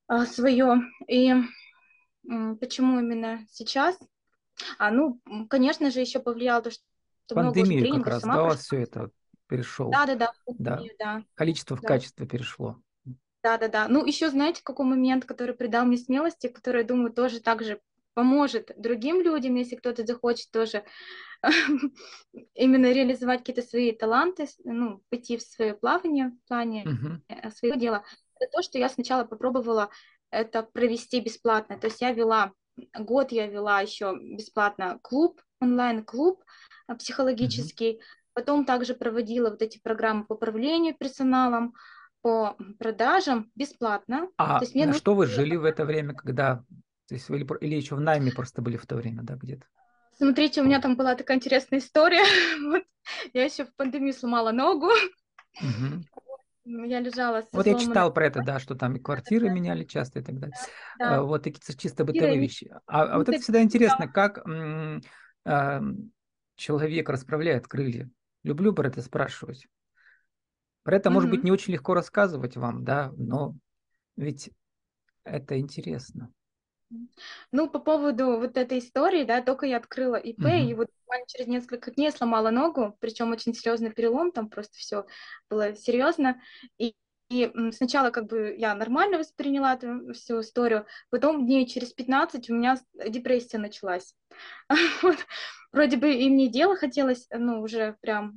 а, 0.07 0.27
свое. 0.27 0.83
И 1.09 1.35
почему 2.61 3.01
именно 3.01 3.45
сейчас? 3.51 3.99
А, 4.79 4.91
ну, 4.91 5.21
конечно 5.49 5.91
же, 5.91 6.01
еще 6.01 6.21
повлияло 6.21 6.63
то, 6.63 6.71
что 6.71 6.83
Пандемию 7.35 7.87
много 7.87 8.05
как 8.05 8.13
раз, 8.15 8.23
да, 8.23 8.51
все 8.57 8.83
это 8.83 9.11
перешел. 9.47 9.91
Да, 9.91 10.07
да, 10.07 10.15
да, 10.15 10.33
да. 10.47 10.83
да. 10.99 11.25
Количество 11.35 11.77
в 11.77 11.81
да. 11.81 11.89
качество 11.89 12.27
перешло. 12.27 12.79
Да, 13.43 13.59
да, 13.59 13.69
да. 13.69 13.89
Ну, 13.89 14.05
еще 14.05 14.31
знаете, 14.31 14.63
какой 14.63 14.87
момент, 14.87 15.25
который 15.25 15.55
придал 15.55 15.85
мне 15.85 15.97
смелости, 15.97 16.47
который, 16.47 16.85
думаю, 16.85 17.13
тоже 17.13 17.41
так 17.41 17.65
же 17.65 17.81
поможет 18.15 18.73
другим 18.77 19.21
людям, 19.23 19.55
если 19.57 19.77
кто-то 19.77 20.07
захочет 20.07 20.51
тоже 20.51 20.85
именно 22.55 22.93
реализовать 22.93 23.41
какие-то 23.41 23.63
свои 23.63 23.93
таланты, 23.93 24.47
ну, 24.65 25.03
пойти 25.11 25.37
в 25.37 25.43
свое 25.43 25.75
плавание 25.75 26.29
в 26.29 26.49
плане 26.49 26.85
uh-huh. 26.85 27.51
своего 27.51 27.77
дела. 27.77 28.05
Это 28.39 28.51
то, 28.51 28.63
что 28.63 28.79
я 28.79 28.89
сначала 28.89 29.25
попробовала 29.25 29.91
это 30.31 30.63
провести 30.63 31.21
бесплатно. 31.21 31.79
То 31.79 31.89
есть 31.89 32.01
я 32.01 32.13
вела, 32.13 32.53
год 32.99 33.33
я 33.33 33.47
вела 33.47 33.81
еще 33.81 34.17
бесплатно 34.21 34.99
клуб, 35.03 35.41
онлайн-клуб 35.61 36.43
э, 36.89 36.95
психологический, 36.95 37.93
uh-huh. 37.93 38.33
потом 38.35 38.65
также 38.65 38.95
проводила 38.95 39.51
вот 39.51 39.63
эти 39.63 39.79
программы 39.79 40.25
по 40.25 40.35
управлению 40.35 40.97
персоналом, 40.97 41.75
по 42.23 42.57
продажам 42.79 43.51
бесплатно. 43.57 44.29
А 44.37 44.61
на 44.75 44.93
что 44.93 45.15
вы 45.15 45.27
жили 45.27 45.57
в 45.57 45.65
это 45.65 45.85
время, 45.85 46.15
когда... 46.15 46.65
То 47.09 47.15
есть 47.15 47.29
вы 47.29 47.39
или, 47.39 47.47
или 47.61 47.75
еще 47.75 47.97
в 47.97 48.01
найме 48.01 48.33
просто 48.33 48.63
были 48.63 48.77
в 48.77 48.87
то 48.87 48.97
время, 48.97 49.23
да, 49.23 49.35
где-то? 49.35 49.67
Смотрите, 50.17 50.61
у 50.61 50.65
меня 50.65 50.81
там 50.81 50.97
была 50.97 51.15
такая 51.15 51.37
интересная 51.37 51.79
история. 51.79 52.23
вот, 52.71 52.85
я 53.33 53.45
еще 53.45 53.65
в 53.65 53.75
пандемию 53.75 54.15
сломала 54.15 54.53
ногу. 54.53 54.87
Угу. 54.87 56.05
Я 56.65 57.01
лежала 57.01 57.45
Вот 57.53 57.67
я 57.67 57.75
читал 57.75 58.13
про 58.13 58.27
это, 58.27 58.41
да, 58.41 58.61
что 58.61 58.75
там 58.75 58.97
и 58.97 59.01
квартиры 59.01 59.49
да, 59.49 59.55
меняли 59.55 59.85
часто 59.85 60.21
и 60.21 60.23
так 60.23 60.39
далее. 60.39 60.55
Да, 60.99 61.11
да. 61.11 61.23
Вот 61.23 61.43
такие 61.43 61.77
чисто 61.77 62.05
бытовые 62.05 62.39
вещи. 62.39 62.73
А, 62.87 63.03
а 63.03 63.19
вот 63.19 63.29
это 63.29 63.41
всегда 63.41 63.63
интересно, 63.63 64.09
как 64.09 64.47
м- 64.47 65.03
э, 65.45 65.81
человек 66.55 67.09
расправляет 67.09 67.67
крылья. 67.67 68.09
Люблю 68.45 68.73
про 68.73 68.89
это 68.89 69.03
спрашивать. 69.03 69.67
Про 70.85 70.97
это, 70.97 71.11
может 71.11 71.31
быть, 71.31 71.45
не 71.45 71.51
очень 71.51 71.73
легко 71.73 71.95
рассказывать 71.95 72.57
вам, 72.57 72.85
да, 72.85 73.13
но 73.17 73.55
ведь 74.17 74.51
это 75.25 75.59
интересно. 75.59 76.31
Ну, 77.51 77.69
по 77.69 77.79
поводу 77.79 78.39
вот 78.39 78.57
этой 78.57 78.79
истории, 78.79 79.25
да, 79.25 79.43
только 79.43 79.67
я 79.67 79.77
открыла 79.77 80.17
ИП, 80.17 80.41
угу. 80.41 80.49
и 80.49 80.75
вот 80.75 80.89
буквально 81.01 81.27
через 81.27 81.47
несколько 81.47 81.91
дней 81.91 82.11
сломала 82.11 82.51
ногу, 82.51 82.97
причем 83.01 83.33
очень 83.33 83.55
серьезный 83.55 83.93
перелом, 83.93 84.33
там 84.33 84.49
просто 84.49 84.77
все 84.79 85.07
было 85.51 85.75
серьезно. 85.75 86.41
И, 86.79 86.95
и 87.31 87.53
сначала 87.73 88.11
как 88.11 88.27
бы 88.27 88.55
я 88.59 88.75
нормально 88.75 89.19
восприняла 89.19 89.75
эту 89.75 90.13
всю 90.15 90.41
историю, 90.41 90.87
потом 91.11 91.47
дней 91.47 91.67
через 91.67 91.93
15 91.93 92.51
у 92.51 92.55
меня 92.55 92.79
депрессия 93.09 93.59
началась. 93.59 94.15
вот. 95.03 95.19
Вроде 95.73 95.97
бы 95.97 96.13
и 96.13 96.29
мне 96.29 96.49
дело 96.49 96.77
хотелось, 96.77 97.27
ну, 97.31 97.63
уже 97.63 97.97
прям 98.03 98.35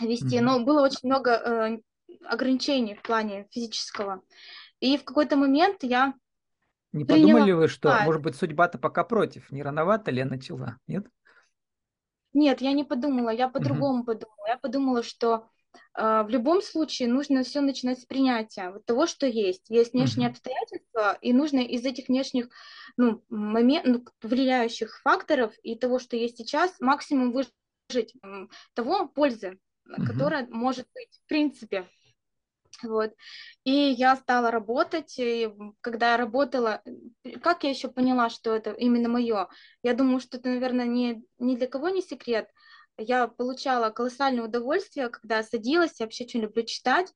вести, 0.00 0.38
mm-hmm. 0.38 0.40
но 0.40 0.64
было 0.64 0.82
очень 0.82 1.00
много 1.02 1.30
э, 1.32 1.78
ограничений 2.24 2.94
в 2.94 3.02
плане 3.02 3.46
физического. 3.50 4.22
И 4.80 4.96
в 4.96 5.04
какой-то 5.04 5.36
момент 5.36 5.82
я 5.82 6.14
не 6.94 7.04
приняла... 7.04 7.32
подумали 7.32 7.52
вы, 7.52 7.68
что, 7.68 7.96
может 8.04 8.22
быть, 8.22 8.36
судьба-то 8.36 8.78
пока 8.78 9.04
против? 9.04 9.50
Не 9.50 9.62
рановато 9.62 10.10
ли 10.10 10.24
начала? 10.24 10.78
Нет? 10.86 11.06
Нет, 12.32 12.60
я 12.60 12.72
не 12.72 12.84
подумала, 12.84 13.30
я 13.30 13.48
по-другому 13.48 14.02
mm-hmm. 14.02 14.06
подумала. 14.06 14.46
Я 14.48 14.58
подумала, 14.58 15.02
что 15.02 15.48
э, 15.96 16.22
в 16.22 16.28
любом 16.28 16.62
случае 16.62 17.08
нужно 17.08 17.42
все 17.42 17.60
начинать 17.60 18.00
с 18.00 18.06
принятия 18.06 18.70
вот 18.70 18.84
того, 18.84 19.06
что 19.06 19.26
есть. 19.26 19.70
Есть 19.70 19.92
внешние 19.92 20.28
mm-hmm. 20.28 20.32
обстоятельства, 20.32 21.18
и 21.20 21.32
нужно 21.32 21.60
из 21.60 21.84
этих 21.84 22.08
внешних 22.08 22.48
ну, 22.96 23.22
момент, 23.28 23.86
ну, 23.86 24.04
влияющих 24.22 25.00
факторов 25.02 25.52
и 25.62 25.76
того, 25.76 25.98
что 25.98 26.16
есть 26.16 26.38
сейчас, 26.38 26.80
максимум 26.80 27.32
выжить 27.32 28.14
того 28.74 29.08
пользы, 29.08 29.58
угу. 29.86 30.06
которая 30.06 30.46
может 30.48 30.86
быть 30.94 31.20
в 31.24 31.28
принципе. 31.28 31.86
Вот. 32.82 33.14
И 33.64 33.70
я 33.70 34.16
стала 34.16 34.50
работать, 34.50 35.14
и 35.18 35.52
когда 35.80 36.12
я 36.12 36.16
работала, 36.16 36.82
как 37.42 37.64
я 37.64 37.70
еще 37.70 37.88
поняла, 37.88 38.30
что 38.30 38.54
это 38.54 38.72
именно 38.72 39.08
мое? 39.08 39.48
Я 39.82 39.94
думаю, 39.94 40.20
что 40.20 40.36
это, 40.36 40.48
наверное, 40.48 40.86
не, 40.86 41.24
ни 41.38 41.56
для 41.56 41.66
кого 41.66 41.88
не 41.88 42.02
секрет. 42.02 42.50
Я 42.96 43.26
получала 43.28 43.90
колоссальное 43.90 44.44
удовольствие, 44.44 45.08
когда 45.08 45.42
садилась, 45.42 45.98
я 45.98 46.06
вообще 46.06 46.24
очень 46.24 46.40
люблю 46.40 46.62
читать, 46.64 47.12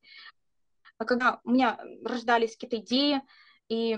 а 0.99 1.05
когда 1.05 1.41
у 1.45 1.50
меня 1.50 1.79
рождались 2.05 2.57
какие-то 2.57 2.79
идеи, 2.79 3.23
и 3.69 3.97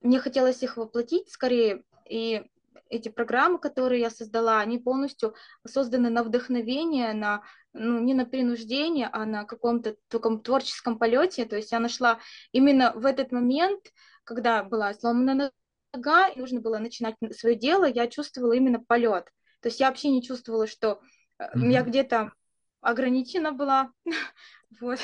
мне 0.00 0.20
хотелось 0.20 0.62
их 0.62 0.76
воплотить 0.76 1.30
скорее, 1.30 1.84
и 2.08 2.44
эти 2.88 3.08
программы, 3.08 3.58
которые 3.58 4.00
я 4.00 4.10
создала, 4.10 4.60
они 4.60 4.78
полностью 4.78 5.34
созданы 5.64 6.10
на 6.10 6.24
вдохновение, 6.24 7.12
на, 7.12 7.44
ну, 7.72 8.00
не 8.00 8.14
на 8.14 8.24
принуждение, 8.24 9.08
а 9.12 9.24
на 9.24 9.44
каком-то 9.44 9.96
таком 10.08 10.42
творческом 10.42 10.98
полете. 10.98 11.44
То 11.44 11.56
есть 11.56 11.72
я 11.72 11.80
нашла 11.80 12.18
именно 12.52 12.92
в 12.94 13.06
этот 13.06 13.32
момент, 13.32 13.80
когда 14.24 14.62
была 14.64 14.92
сломана 14.94 15.52
нога, 15.92 16.28
и 16.28 16.38
нужно 16.38 16.60
было 16.60 16.78
начинать 16.78 17.16
свое 17.36 17.56
дело, 17.56 17.84
я 17.84 18.06
чувствовала 18.06 18.52
именно 18.52 18.80
полет. 18.80 19.26
То 19.60 19.68
есть 19.68 19.80
я 19.80 19.88
вообще 19.88 20.10
не 20.10 20.22
чувствовала, 20.22 20.66
что 20.66 21.00
mm-hmm. 21.40 21.70
я 21.70 21.82
где-то 21.82 22.32
ограничена 22.80 23.52
была. 23.52 23.90
вот. 24.80 24.98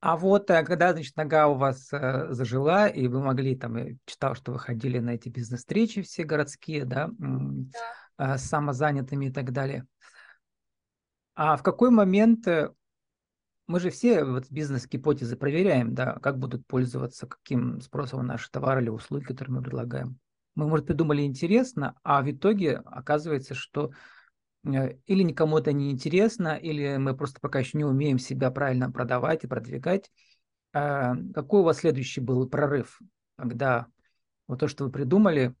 А 0.00 0.16
вот 0.16 0.50
э, 0.50 0.64
когда, 0.64 0.92
значит, 0.92 1.16
нога 1.16 1.46
у 1.46 1.54
вас 1.54 1.92
э, 1.92 2.26
зажила, 2.30 2.88
и 2.88 3.06
вы 3.06 3.22
могли, 3.22 3.54
там, 3.54 3.76
я 3.76 3.94
читал, 4.04 4.34
что 4.34 4.50
вы 4.52 4.58
ходили 4.58 4.98
на 4.98 5.10
эти 5.10 5.28
бизнес-встречи 5.28 6.02
все 6.02 6.24
городские, 6.24 6.84
да, 6.84 7.08
да. 7.18 7.70
Э, 8.18 8.36
с 8.36 8.42
самозанятыми 8.42 9.26
и 9.26 9.30
так 9.30 9.52
далее. 9.52 9.86
А 11.34 11.56
в 11.56 11.62
какой 11.62 11.90
момент 11.90 12.46
э, 12.46 12.72
мы 13.66 13.80
же 13.80 13.90
все 13.90 14.24
вот 14.24 14.50
бизнес-гипотезы 14.50 15.36
проверяем, 15.36 15.94
да, 15.94 16.18
как 16.20 16.38
будут 16.38 16.66
пользоваться, 16.66 17.26
каким 17.26 17.80
спросом 17.80 18.26
наши 18.26 18.50
товары 18.50 18.82
или 18.82 18.90
услуги, 18.90 19.24
которые 19.24 19.56
мы 19.56 19.62
предлагаем. 19.62 20.18
Мы, 20.54 20.68
может, 20.68 20.86
придумали 20.86 21.22
интересно, 21.22 21.96
а 22.02 22.22
в 22.22 22.30
итоге 22.30 22.76
оказывается, 22.84 23.54
что 23.54 23.92
Э, 24.64 24.94
или 25.06 25.22
никому 25.22 25.58
это 25.58 25.72
не 25.72 25.90
интересно, 25.90 26.56
или 26.56 26.96
мы 26.96 27.16
просто 27.16 27.40
пока 27.40 27.60
еще 27.60 27.78
не 27.78 27.84
умеем 27.84 28.18
себя 28.18 28.50
правильно 28.50 28.90
продавать 28.90 29.44
и 29.44 29.48
продвигать. 29.48 30.10
А 30.72 31.14
какой 31.34 31.60
у 31.60 31.64
вас 31.64 31.78
следующий 31.78 32.20
был 32.20 32.48
прорыв, 32.48 33.00
когда 33.36 33.86
вот 34.48 34.60
то, 34.60 34.68
что 34.68 34.84
вы 34.84 34.90
придумали, 34.90 35.54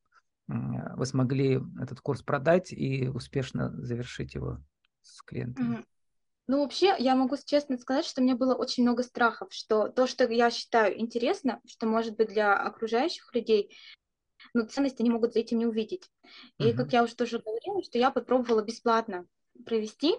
вы 0.48 1.06
смогли 1.06 1.60
этот 1.80 2.00
курс 2.00 2.22
продать 2.22 2.72
и 2.72 3.08
успешно 3.08 3.70
завершить 3.84 4.34
его 4.34 4.58
с 5.02 5.22
клиентами? 5.22 5.84
Ну, 6.48 6.60
вообще, 6.60 6.94
я 6.98 7.14
могу 7.14 7.36
честно 7.44 7.78
сказать, 7.78 8.04
что 8.04 8.20
мне 8.20 8.34
было 8.34 8.54
очень 8.54 8.82
много 8.82 9.02
страхов, 9.02 9.52
что 9.52 9.88
то, 9.88 10.06
что 10.06 10.28
я 10.28 10.50
считаю 10.50 11.00
интересно, 11.00 11.60
что 11.66 11.86
может 11.86 12.16
быть 12.16 12.28
для 12.28 12.54
окружающих 12.54 13.32
людей, 13.32 13.74
но 14.52 14.64
ценность 14.64 15.00
они 15.00 15.10
могут 15.10 15.34
за 15.34 15.40
этим 15.40 15.58
не 15.58 15.66
увидеть. 15.66 16.10
И 16.58 16.64
uh-huh. 16.64 16.76
как 16.76 16.92
я 16.92 17.04
уже 17.04 17.14
тоже 17.14 17.38
говорила, 17.38 17.82
что 17.82 17.96
я 17.98 18.10
попробовала 18.10 18.62
бесплатно 18.62 19.26
провести. 19.64 20.16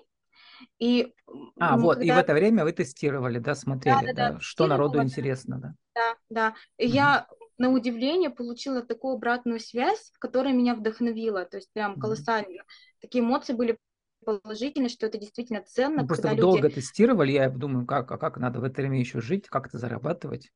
И 0.80 1.13
а, 1.60 1.78
вот, 1.78 2.02
и 2.02 2.10
в 2.10 2.18
это 2.18 2.34
время 2.34 2.63
вы 2.63 2.72
тестировали, 2.72 3.40
да, 3.40 3.54
смотрели, 3.54 4.08
да, 4.08 4.13
да, 4.13 4.32
да, 4.32 4.40
что 4.40 4.66
народу 4.68 5.04
интересно, 5.04 5.60
да? 5.60 5.75
Да, 5.94 6.16
да. 6.30 6.48
Uh-huh. 6.50 6.88
я 6.88 7.28
на 7.58 7.70
удивление 7.70 8.30
получила 8.30 8.82
такую 8.82 9.16
обратную 9.16 9.60
связь, 9.60 10.12
которая 10.20 10.54
меня 10.54 10.74
вдохновила, 10.74 11.46
то 11.46 11.58
есть 11.58 11.72
прям 11.74 12.00
колоссально. 12.00 12.62
Uh-huh. 12.62 13.02
Такие 13.02 13.24
эмоции 13.24 13.54
были 13.54 13.78
положительно, 14.24 14.89
что 14.89 15.06
это 15.06 15.18
действительно 15.18 15.62
ценно. 15.62 16.01
Ну, 16.01 16.08
просто 16.08 16.30
люди... 16.30 16.42
долго 16.42 16.70
тестировали, 16.70 17.34
я 17.34 17.50
думаю, 17.50 17.86
как, 17.86 18.12
а 18.12 18.18
как 18.18 18.38
надо 18.38 18.60
в 18.60 18.63
это 18.63 18.82
время 18.82 19.00
еще 19.00 19.22
жить, 19.22 19.48
как 19.48 19.68
это 19.68 19.77
зарабатывать? 19.77 20.51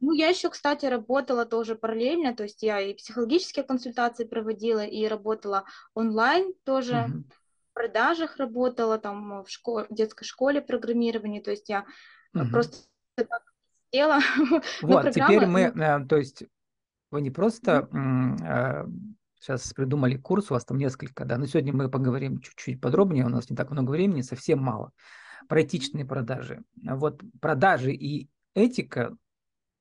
Ну, 0.00 0.12
я 0.12 0.28
еще, 0.28 0.50
кстати, 0.50 0.86
работала 0.86 1.44
тоже 1.44 1.74
параллельно, 1.74 2.34
то 2.34 2.42
есть 2.42 2.62
я 2.62 2.80
и 2.80 2.94
психологические 2.94 3.64
консультации 3.64 4.24
проводила, 4.24 4.84
и 4.84 5.06
работала 5.06 5.64
онлайн 5.94 6.54
тоже, 6.64 7.06
угу. 7.08 7.24
в 7.70 7.74
продажах 7.74 8.36
работала, 8.38 8.98
там 8.98 9.44
в, 9.44 9.50
школе, 9.50 9.86
в 9.88 9.94
детской 9.94 10.24
школе 10.24 10.60
программирования, 10.60 11.42
то 11.42 11.50
есть 11.50 11.68
я 11.68 11.86
угу. 12.34 12.48
просто 12.50 12.78
сидела. 13.90 14.20
Вот, 14.82 15.10
теперь 15.12 15.46
мы, 15.46 15.72
ну 15.74 16.06
то 16.06 16.16
есть 16.16 16.44
вы 17.10 17.20
не 17.20 17.30
просто 17.30 17.88
сейчас 19.40 19.72
придумали 19.72 20.16
курс, 20.16 20.50
у 20.50 20.54
вас 20.54 20.64
там 20.64 20.78
несколько, 20.78 21.24
да, 21.24 21.38
но 21.38 21.46
сегодня 21.46 21.72
мы 21.72 21.90
поговорим 21.90 22.40
чуть-чуть 22.40 22.80
подробнее, 22.80 23.24
у 23.24 23.30
нас 23.30 23.50
не 23.50 23.56
так 23.56 23.70
много 23.70 23.90
времени, 23.90 24.20
совсем 24.20 24.60
мало, 24.60 24.92
про 25.48 25.62
этичные 25.62 26.04
продажи. 26.04 26.62
Вот 26.76 27.22
продажи 27.40 27.92
и 27.92 28.28
этика 28.54 29.16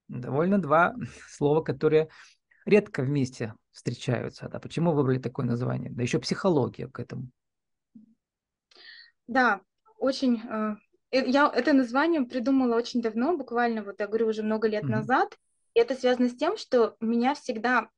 довольно 0.08 0.60
два 0.60 0.96
слова, 1.30 1.62
которые 1.62 2.10
редко 2.66 3.04
вместе 3.04 3.54
встречаются. 3.72 4.48
Да? 4.50 4.60
Почему 4.60 4.94
выбрали 4.94 5.20
такое 5.20 5.46
название? 5.46 5.92
Да 5.92 6.02
еще 6.02 6.20
психология 6.20 6.88
к 6.88 7.00
этому. 7.00 7.30
Да, 9.28 9.62
очень... 9.98 10.42
Э, 10.50 10.76
э, 11.12 11.30
я 11.30 11.52
это 11.54 11.74
название 11.74 12.22
придумала 12.24 12.76
очень 12.76 13.02
давно, 13.02 13.38
буквально, 13.38 13.84
вот 13.84 14.00
я 14.00 14.08
говорю, 14.08 14.28
уже 14.28 14.42
много 14.42 14.68
лет 14.68 14.84
mm-hmm. 14.84 14.88
назад. 14.88 15.38
И 15.76 15.80
это 15.80 15.94
связано 15.96 16.30
с 16.30 16.36
тем, 16.36 16.58
что 16.58 16.96
меня 17.00 17.36
всегда 17.36 17.90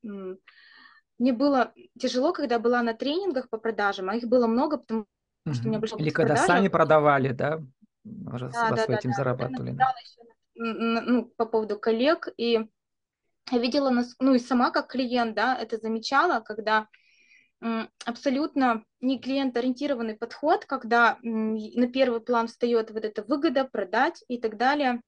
мне 1.22 1.32
было 1.32 1.72
тяжело, 2.00 2.32
когда 2.32 2.58
была 2.58 2.82
на 2.82 2.94
тренингах 2.94 3.48
по 3.48 3.56
продажам, 3.56 4.10
а 4.10 4.16
их 4.16 4.26
было 4.26 4.48
много, 4.48 4.78
потому 4.78 5.06
что 5.52 5.64
у 5.64 5.68
меня 5.68 5.78
большой 5.78 6.00
Или 6.00 6.10
когда 6.10 6.34
продажи. 6.34 6.52
сами 6.52 6.68
продавали, 6.68 7.28
да? 7.28 7.60
Уже 8.04 8.48
да, 8.48 8.70
вас 8.70 8.86
да, 8.86 8.94
этим 8.94 9.10
да, 9.10 9.16
зарабатывали. 9.16 9.70
Да. 9.70 9.94
Ну, 10.56 11.26
по 11.36 11.46
поводу 11.46 11.78
коллег, 11.78 12.28
и 12.36 12.68
я 13.52 13.58
видела, 13.58 13.92
ну 14.18 14.34
и 14.34 14.40
сама 14.40 14.72
как 14.72 14.88
клиент, 14.88 15.36
да, 15.36 15.56
это 15.56 15.78
замечала, 15.78 16.40
когда 16.40 16.88
абсолютно 18.04 18.84
не 19.00 19.20
клиент-ориентированный 19.20 20.16
подход, 20.16 20.64
когда 20.64 21.18
на 21.22 21.86
первый 21.86 22.20
план 22.20 22.48
встает 22.48 22.90
вот 22.90 23.04
эта 23.04 23.22
выгода, 23.22 23.64
продать 23.64 24.24
и 24.26 24.40
так 24.40 24.56
далее. 24.56 25.00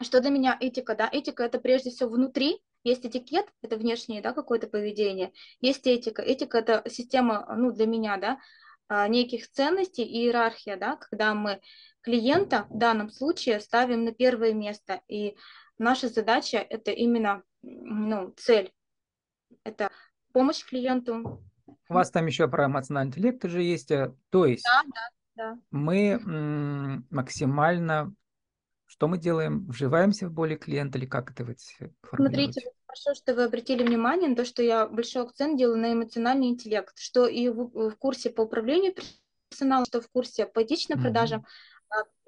Что 0.00 0.22
для 0.22 0.30
меня 0.30 0.56
этика, 0.58 0.94
да? 0.94 1.10
Этика 1.12 1.42
это 1.42 1.58
прежде 1.58 1.90
всего 1.90 2.08
внутри, 2.08 2.62
есть 2.84 3.04
этикет, 3.04 3.46
это 3.62 3.76
внешнее, 3.76 4.22
да, 4.22 4.32
какое-то 4.32 4.66
поведение. 4.66 5.32
Есть 5.60 5.86
этика. 5.86 6.22
Этика– 6.22 6.58
это 6.60 6.82
система, 6.88 7.46
ну, 7.56 7.72
для 7.72 7.86
меня, 7.86 8.16
да, 8.16 8.38
а, 8.88 9.06
неких 9.08 9.50
ценностей 9.50 10.02
и 10.02 10.24
иерархия, 10.24 10.76
да, 10.76 10.96
когда 10.96 11.34
мы 11.34 11.60
клиента 12.00 12.66
в 12.70 12.78
данном 12.78 13.10
случае 13.10 13.60
ставим 13.60 14.04
на 14.04 14.12
первое 14.12 14.52
место. 14.52 15.00
И 15.08 15.36
наша 15.78 16.08
задача– 16.08 16.58
это 16.70 16.90
именно, 16.90 17.42
ну, 17.62 18.32
цель. 18.36 18.72
Это 19.64 19.90
помощь 20.32 20.64
клиенту. 20.64 21.42
У 21.88 21.94
вас 21.94 22.10
там 22.10 22.26
еще 22.26 22.48
про 22.48 22.66
эмоциональный 22.66 23.10
интеллект 23.10 23.44
уже 23.44 23.62
есть. 23.62 23.90
Э, 23.90 24.14
то 24.30 24.46
есть 24.46 24.64
да, 24.64 24.82
да, 25.36 25.52
да. 25.52 25.58
мы 25.70 27.04
максимально 27.10 28.14
что 29.00 29.08
мы 29.08 29.16
делаем? 29.16 29.64
Вживаемся 29.66 30.28
в 30.28 30.32
боли 30.32 30.56
клиента 30.56 30.98
или 30.98 31.06
как 31.06 31.30
это 31.30 31.42
вы 31.42 31.56
Смотрите, 32.14 32.60
хорошо, 32.86 33.14
что 33.14 33.34
вы 33.34 33.44
обратили 33.44 33.82
внимание 33.82 34.28
на 34.28 34.36
то, 34.36 34.44
что 34.44 34.62
я 34.62 34.86
большой 34.86 35.22
акцент 35.22 35.56
делаю 35.56 35.78
на 35.78 35.94
эмоциональный 35.94 36.48
интеллект, 36.48 36.92
что 36.98 37.26
и 37.26 37.48
в, 37.48 37.70
в 37.92 37.96
курсе 37.96 38.28
по 38.28 38.42
управлению 38.42 38.94
персоналом, 39.48 39.86
что 39.86 40.02
в 40.02 40.10
курсе 40.10 40.44
по 40.44 40.62
этичным 40.62 40.98
mm-hmm. 40.98 41.02
продажам 41.02 41.46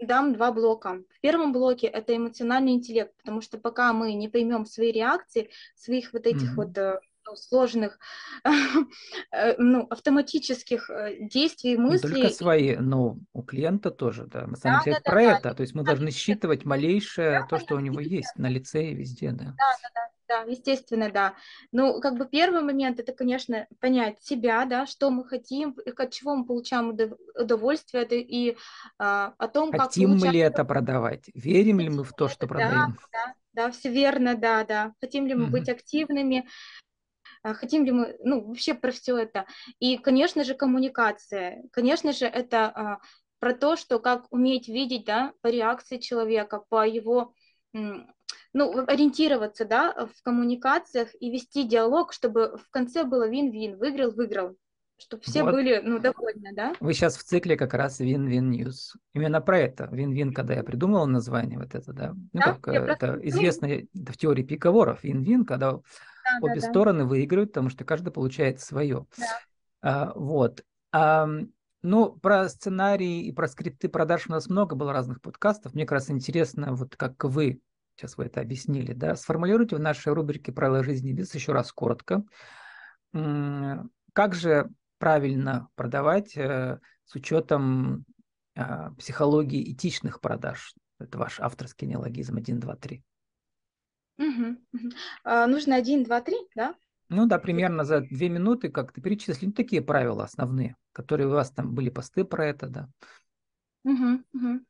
дам 0.01 0.33
два 0.33 0.51
блока. 0.51 1.03
В 1.11 1.21
первом 1.21 1.53
блоке 1.53 1.89
это 1.89 2.17
эмоциональный 2.17 2.73
интеллект, 2.73 3.15
потому 3.19 3.43
что 3.43 3.59
пока 3.59 3.93
мы 3.93 4.15
не 4.15 4.31
поймем 4.31 4.65
свои 4.65 4.93
реакции, 4.93 5.51
своих 5.77 6.15
вот 6.15 6.27
этих 6.27 6.53
mm-hmm. 6.53 6.57
вот 6.57 6.79
э, 6.79 7.01
ну, 7.27 7.37
сложных, 7.37 7.99
э, 8.45 9.55
ну, 9.59 9.87
автоматических 9.91 10.91
э, 10.91 11.17
действий, 11.21 11.77
мыслей. 11.77 12.15
Не 12.15 12.23
только 12.23 12.35
свои, 12.35 12.77
но 12.77 13.19
у 13.33 13.43
клиента 13.43 13.91
тоже, 13.91 14.27
да. 14.27 14.47
Мы 14.47 14.57
сами 14.57 14.83
да, 14.85 14.93
да, 14.93 15.01
про 15.11 15.15
да, 15.15 15.23
это. 15.23 15.43
Да. 15.43 15.55
То 15.55 15.63
есть 15.63 15.75
мы 15.75 15.85
должны 15.85 16.11
считывать 16.11 16.65
малейшее 16.65 17.41
да, 17.41 17.47
то, 17.47 17.59
что 17.59 17.77
у 17.77 17.81
него 17.81 18.01
есть 18.01 18.37
на 18.37 18.49
лице 18.49 18.91
и 18.91 18.95
везде, 18.95 19.31
да. 19.33 19.45
Да, 19.45 19.77
да, 19.83 19.89
да. 19.95 20.09
Да, 20.29 20.51
естественно, 20.51 21.11
да. 21.11 21.35
Ну, 21.73 22.01
как 22.01 22.17
бы 22.17 22.27
первый 22.27 22.63
момент 22.63 22.99
это, 22.99 23.13
конечно, 23.13 23.67
понять 23.81 24.23
себя, 24.23 24.65
да, 24.65 24.87
что 24.87 25.11
мы 25.11 25.27
хотим, 25.27 25.77
от 25.95 26.11
чего 26.11 26.35
мы 26.35 26.47
получаем 26.47 26.97
удовольствие, 27.39 28.05
это 28.05 28.15
и 28.15 28.57
а, 28.99 29.35
о 29.37 29.49
том, 29.49 29.71
хотим 29.73 29.79
как 29.79 29.89
хотим 29.89 30.11
мы 30.17 30.29
ли 30.29 30.39
это 30.39 30.65
продавать, 30.65 31.25
верим 31.35 31.81
ли 31.81 31.91
мы 31.91 32.03
в 32.03 32.15
то, 32.15 32.29
что 32.29 32.47
продаем. 32.47 32.97
Да, 33.13 33.27
да, 33.27 33.35
да, 33.53 33.71
все 33.73 33.91
верно, 33.91 34.35
да, 34.35 34.65
да. 34.65 34.95
Хотим 35.01 35.27
ли 35.27 35.35
мы 35.35 35.45
угу. 35.45 35.53
быть 35.53 35.69
активными, 35.69 36.49
хотим 37.43 37.85
ли 37.85 37.93
мы, 37.93 38.17
ну, 38.21 38.45
вообще 38.47 38.75
про 38.75 38.91
все 38.91 39.17
это. 39.17 39.47
И, 39.79 39.97
конечно 39.97 40.45
же, 40.45 40.55
коммуникация. 40.55 41.65
Конечно 41.73 42.13
же, 42.13 42.27
это 42.27 42.67
а, 42.67 42.99
про 43.39 43.55
то, 43.55 43.77
что 43.77 43.99
как 43.99 44.27
уметь 44.31 44.69
видеть, 44.69 45.05
да, 45.05 45.33
по 45.41 45.49
реакции 45.49 45.99
человека, 45.99 46.63
по 46.69 46.87
его 46.87 47.33
ну, 47.73 48.85
ориентироваться, 48.87 49.65
да, 49.65 50.09
в 50.15 50.23
коммуникациях 50.23 51.09
и 51.19 51.31
вести 51.31 51.65
диалог, 51.65 52.13
чтобы 52.13 52.57
в 52.59 52.71
конце 52.71 53.05
было 53.05 53.29
вин-вин, 53.29 53.79
выиграл-выиграл, 53.79 54.57
чтобы 54.99 55.23
все 55.23 55.43
вот. 55.43 55.53
были, 55.53 55.81
ну, 55.83 55.99
довольны, 55.99 56.55
да. 56.55 56.75
Вы 56.81 56.93
сейчас 56.93 57.17
в 57.17 57.25
цикле 57.25 57.57
как 57.57 57.75
раз 57.75 57.99
вин-вин 57.99 58.53
news. 58.53 58.95
Именно 59.15 59.41
про 59.41 59.59
это. 59.59 59.89
Вин-вин, 59.91 60.33
когда 60.33 60.55
я 60.55 60.63
придумала 60.63 61.07
название 61.07 61.59
вот 61.59 61.75
это, 61.75 61.93
да. 61.93 62.13
Ну, 62.13 62.29
да? 62.41 62.59
как 62.61 62.75
я 62.75 62.85
это 62.85 63.07
просто... 63.07 63.29
известно 63.29 63.69
в 63.93 64.17
теории 64.17 64.43
переговоров. 64.43 65.03
Вин-вин, 65.03 65.45
когда 65.45 65.81
да, 66.41 66.47
обе 66.47 66.61
да, 66.61 66.69
стороны 66.69 67.01
да. 67.01 67.07
выигрывают, 67.07 67.51
потому 67.51 67.71
что 67.71 67.85
каждый 67.85 68.13
получает 68.13 68.61
свое. 68.61 69.07
Да. 69.17 69.27
А, 69.83 70.13
вот. 70.15 70.65
А, 70.93 71.29
ну, 71.83 72.13
про 72.13 72.49
сценарии 72.49 73.23
и 73.25 73.33
про 73.33 73.49
скрипты 73.49 73.89
продаж 73.89 74.29
у 74.29 74.33
нас 74.33 74.49
много 74.49 74.77
было 74.77 74.93
разных 74.93 75.21
подкастов. 75.21 75.75
Мне 75.75 75.85
как 75.85 75.93
раз 75.93 76.11
интересно, 76.11 76.75
вот 76.75 76.97
как 76.97 77.25
вы, 77.25 77.61
сейчас 77.97 78.17
вы 78.17 78.27
это 78.27 78.41
объяснили, 78.41 78.93
да, 78.93 79.17
сформулируйте 79.17 79.77
в 79.77 79.81
нашей 79.81 80.13
рубрике 80.13 80.53
«Правила 80.53 80.85
жизни 80.85 81.13
без» 81.13 81.35
еще 81.35 81.53
раз 81.53 81.73
коротко. 81.73 82.23
Как 83.13 84.35
же 84.35 84.71
правильно 84.99 85.69
продавать 85.75 86.37
э, 86.37 86.79
с 87.05 87.15
учетом 87.15 88.05
э, 88.55 88.91
психологии 88.99 89.73
этичных 89.73 90.21
продаж? 90.21 90.75
Это 91.01 91.19
ваш 91.19 91.41
авторский 91.41 91.89
неологизм 91.89 92.37
1, 92.37 92.61
2, 92.61 92.77
3. 92.77 93.03
Угу, 94.19 94.57
угу. 94.73 94.91
А, 95.25 95.47
нужно 95.47 95.77
1, 95.77 96.05
2, 96.05 96.21
3, 96.21 96.37
да? 96.55 96.75
Ну 97.09 97.27
да, 97.27 97.39
примерно 97.39 97.85
за 97.85 98.01
две 98.01 98.29
минуты 98.29 98.71
как-то 98.71 99.01
перечислить 99.01 99.43
ну, 99.43 99.53
такие 99.53 99.83
правила 99.83 100.25
основные, 100.25 100.77
которые 100.93 101.27
у 101.29 101.33
вас 101.33 101.51
там 101.51 101.75
были 101.75 101.91
посты 101.91 102.25
про 102.25 102.47
это, 102.47 102.67
да. 102.69 102.89
Угу, 103.85 104.23
угу. 104.33 104.61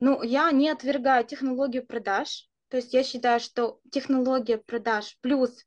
Ну, 0.00 0.22
я 0.22 0.50
не 0.52 0.68
отвергаю 0.70 1.24
технологию 1.24 1.86
продаж, 1.86 2.48
то 2.68 2.76
есть 2.76 2.94
я 2.94 3.02
считаю, 3.02 3.40
что 3.40 3.80
технология 3.90 4.58
продаж 4.58 5.16
плюс 5.20 5.64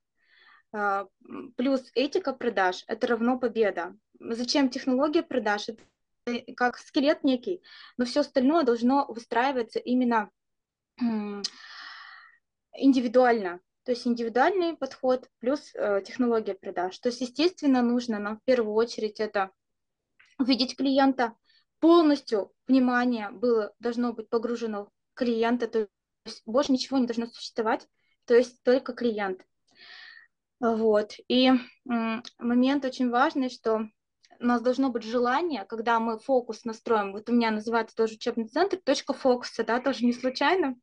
а, 0.74 1.08
плюс 1.56 1.90
этика 1.94 2.34
продаж– 2.34 2.84
это 2.88 3.08
равно 3.08 3.40
победа. 3.40 3.96
Зачем 4.20 4.70
технология 4.70 5.24
продаж? 5.24 5.70
Это 5.70 5.84
как 6.56 6.78
скелет 6.78 7.24
некий, 7.24 7.62
но 7.98 8.06
все 8.06 8.20
остальное 8.20 8.64
должно 8.64 9.06
выстраиваться 9.08 9.80
именно 9.80 10.30
индивидуально. 12.78 13.60
То 13.84 13.92
есть 13.92 14.06
индивидуальный 14.06 14.76
подход 14.76 15.30
плюс 15.40 15.72
э, 15.74 16.02
технология 16.06 16.54
продаж. 16.54 16.98
То 17.00 17.10
есть, 17.10 17.22
естественно, 17.22 17.82
нужно 17.82 18.20
нам 18.20 18.38
в 18.38 18.44
первую 18.44 18.74
очередь 18.76 19.20
это 19.20 19.52
увидеть 20.38 20.76
клиента, 20.76 21.34
полностью 21.80 22.52
внимание 22.68 23.30
было, 23.30 23.74
должно 23.80 24.14
быть 24.14 24.30
погружено 24.30 24.86
в 24.86 24.90
клиента, 25.14 25.68
то 25.68 25.88
есть 26.26 26.44
больше 26.46 26.72
ничего 26.72 26.98
не 26.98 27.08
должно 27.08 27.28
существовать, 27.28 27.88
то 28.26 28.36
есть 28.36 28.62
только 28.64 28.94
клиент. 28.94 29.46
Вот. 30.60 31.14
И 31.28 31.52
момент 31.86 32.86
очень 32.86 33.10
важный, 33.10 33.50
что 33.50 33.88
у 34.40 34.46
нас 34.46 34.62
должно 34.62 34.90
быть 34.90 35.04
желание, 35.04 35.66
когда 35.66 36.00
мы 36.00 36.20
фокус 36.20 36.66
настроим, 36.66 37.12
вот 37.12 37.30
у 37.30 37.34
меня 37.34 37.52
называется 37.52 37.96
тоже 37.96 38.16
учебный 38.16 38.48
центр, 38.48 38.78
точка 38.78 39.14
фокуса, 39.14 39.64
да, 39.64 39.80
тоже 39.80 40.06
не 40.06 40.14
случайно. 40.14 40.76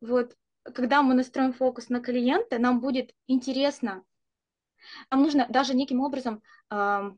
Вот, 0.00 0.34
когда 0.72 1.02
мы 1.02 1.14
настроим 1.14 1.52
фокус 1.52 1.88
на 1.88 2.00
клиента, 2.00 2.58
нам 2.58 2.80
будет 2.80 3.14
интересно. 3.26 4.02
Нам 5.10 5.22
нужно 5.22 5.46
даже 5.48 5.74
неким 5.74 6.00
образом 6.00 6.42
э, 6.70 7.10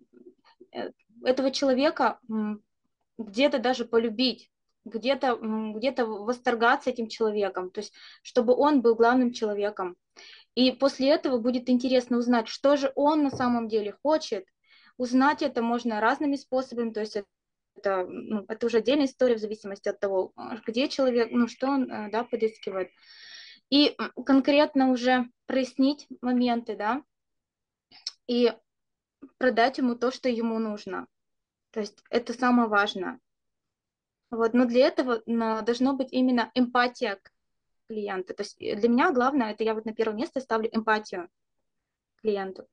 этого 1.24 1.50
человека 1.50 2.18
где-то 3.18 3.58
даже 3.58 3.84
полюбить, 3.84 4.50
где-то 4.84 5.38
где 5.74 5.92
восторгаться 6.04 6.90
этим 6.90 7.08
человеком, 7.08 7.70
то 7.70 7.80
есть 7.80 7.92
чтобы 8.22 8.54
он 8.54 8.82
был 8.82 8.94
главным 8.94 9.32
человеком. 9.32 9.96
И 10.54 10.70
после 10.70 11.10
этого 11.10 11.38
будет 11.38 11.68
интересно 11.68 12.18
узнать, 12.18 12.48
что 12.48 12.76
же 12.76 12.92
он 12.94 13.22
на 13.22 13.30
самом 13.30 13.68
деле 13.68 13.96
хочет, 14.02 14.46
узнать 14.96 15.42
это 15.42 15.60
можно 15.60 16.00
разными 16.00 16.36
способами, 16.36 16.92
то 16.92 17.00
есть 17.00 17.18
это, 17.76 18.06
ну, 18.08 18.44
это 18.48 18.66
уже 18.66 18.78
отдельная 18.78 19.06
история 19.06 19.36
в 19.36 19.40
зависимости 19.40 19.88
от 19.88 20.00
того, 20.00 20.32
где 20.66 20.88
человек, 20.88 21.28
ну, 21.30 21.48
что 21.48 21.68
он, 21.68 21.90
э, 21.90 22.10
да, 22.10 22.24
подыскивает. 22.24 22.90
И 23.70 23.96
конкретно 24.24 24.90
уже 24.90 25.28
прояснить 25.46 26.06
моменты, 26.20 26.76
да, 26.76 27.02
и 28.26 28.52
продать 29.38 29.78
ему 29.78 29.94
то, 29.96 30.10
что 30.10 30.28
ему 30.28 30.58
нужно. 30.58 31.06
То 31.70 31.80
есть 31.80 32.02
это 32.10 32.32
самое 32.32 32.68
важное. 32.68 33.20
Вот, 34.30 34.54
но 34.54 34.64
для 34.64 34.86
этого 34.86 35.22
должно 35.26 35.94
быть 35.94 36.12
именно 36.12 36.50
эмпатия 36.54 37.18
клиента. 37.88 38.34
То 38.34 38.42
есть 38.42 38.58
для 38.58 38.88
меня 38.88 39.12
главное, 39.12 39.52
это 39.52 39.64
я 39.64 39.74
вот 39.74 39.84
на 39.84 39.94
первое 39.94 40.16
место 40.16 40.40
ставлю 40.40 40.68
эмпатию 40.72 41.28
клиенту. 42.22 42.66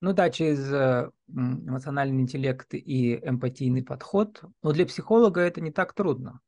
Ну 0.00 0.12
да, 0.12 0.30
через 0.30 0.72
э, 0.72 1.10
эмоциональный 1.28 2.20
интеллект 2.20 2.74
и 2.74 3.16
эмпатийный 3.16 3.82
подход. 3.82 4.42
Но 4.62 4.72
для 4.72 4.86
психолога 4.86 5.40
это 5.40 5.60
не 5.60 5.72
так 5.72 5.94
трудно. 5.94 6.40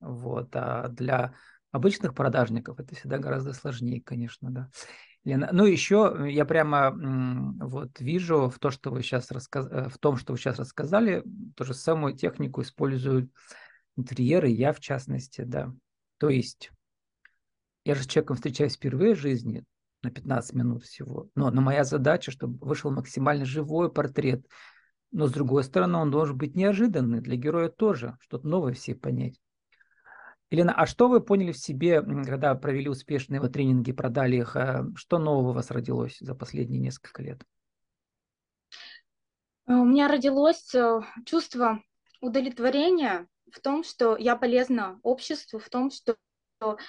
Вот, 0.00 0.50
а 0.54 0.88
для 0.88 1.34
обычных 1.72 2.14
продажников 2.14 2.78
это 2.80 2.94
всегда 2.94 3.18
гораздо 3.18 3.52
сложнее, 3.52 4.00
конечно, 4.00 4.50
да. 4.50 4.70
Лена, 5.24 5.50
ну 5.52 5.66
еще 5.66 6.26
я 6.28 6.44
прямо 6.46 6.92
вот 7.60 8.00
вижу 8.00 8.48
в, 8.48 8.58
то, 8.58 8.70
что 8.70 8.90
вы 8.90 9.02
сейчас 9.02 9.30
рассказ... 9.30 9.66
Э, 9.70 9.88
в 9.88 9.98
том, 9.98 10.16
что 10.16 10.32
вы 10.32 10.38
сейчас 10.38 10.58
рассказали, 10.58 11.22
ту 11.56 11.64
же 11.64 11.74
самую 11.74 12.16
технику 12.16 12.62
используют 12.62 13.30
интерьеры, 13.96 14.48
я 14.48 14.72
в 14.72 14.80
частности, 14.80 15.42
да. 15.42 15.72
То 16.18 16.30
есть 16.30 16.70
я 17.84 17.94
же 17.94 18.02
с 18.02 18.06
человеком 18.06 18.36
встречаюсь 18.36 18.76
впервые 18.76 19.14
в 19.14 19.18
жизни, 19.18 19.64
на 20.02 20.10
15 20.10 20.54
минут 20.54 20.84
всего. 20.84 21.28
Но, 21.34 21.50
но 21.50 21.60
моя 21.60 21.84
задача, 21.84 22.30
чтобы 22.30 22.64
вышел 22.66 22.90
максимально 22.90 23.44
живой 23.44 23.92
портрет. 23.92 24.46
Но 25.12 25.26
с 25.26 25.32
другой 25.32 25.64
стороны, 25.64 25.98
он 25.98 26.10
должен 26.10 26.36
быть 26.36 26.54
неожиданный 26.54 27.20
для 27.20 27.36
героя 27.36 27.68
тоже, 27.68 28.16
что-то 28.20 28.46
новое 28.46 28.72
все 28.72 28.94
понять. 28.94 29.40
Елена, 30.50 30.74
а 30.74 30.84
что 30.84 31.08
вы 31.08 31.20
поняли 31.20 31.52
в 31.52 31.58
себе, 31.58 32.02
когда 32.02 32.54
провели 32.56 32.88
успешные 32.88 33.40
вот 33.40 33.52
тренинги, 33.52 33.92
продали 33.92 34.36
их? 34.36 34.56
А 34.56 34.84
что 34.96 35.18
нового 35.18 35.50
у 35.50 35.52
вас 35.52 35.70
родилось 35.70 36.18
за 36.20 36.34
последние 36.34 36.80
несколько 36.80 37.22
лет? 37.22 37.42
Э, 39.68 39.74
у 39.74 39.84
меня 39.84 40.08
родилось 40.08 40.74
э, 40.74 41.00
чувство 41.24 41.82
удовлетворения 42.20 43.28
в 43.52 43.60
том, 43.60 43.84
что 43.84 44.16
я 44.16 44.34
полезна 44.34 44.98
обществу, 45.04 45.60
в 45.60 45.68
том, 45.68 45.90
что 45.90 46.16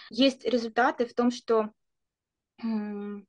есть 0.09 0.43
результаты, 0.43 1.05
в 1.05 1.13
том, 1.13 1.31
что 1.31 1.69
ну 2.63 3.23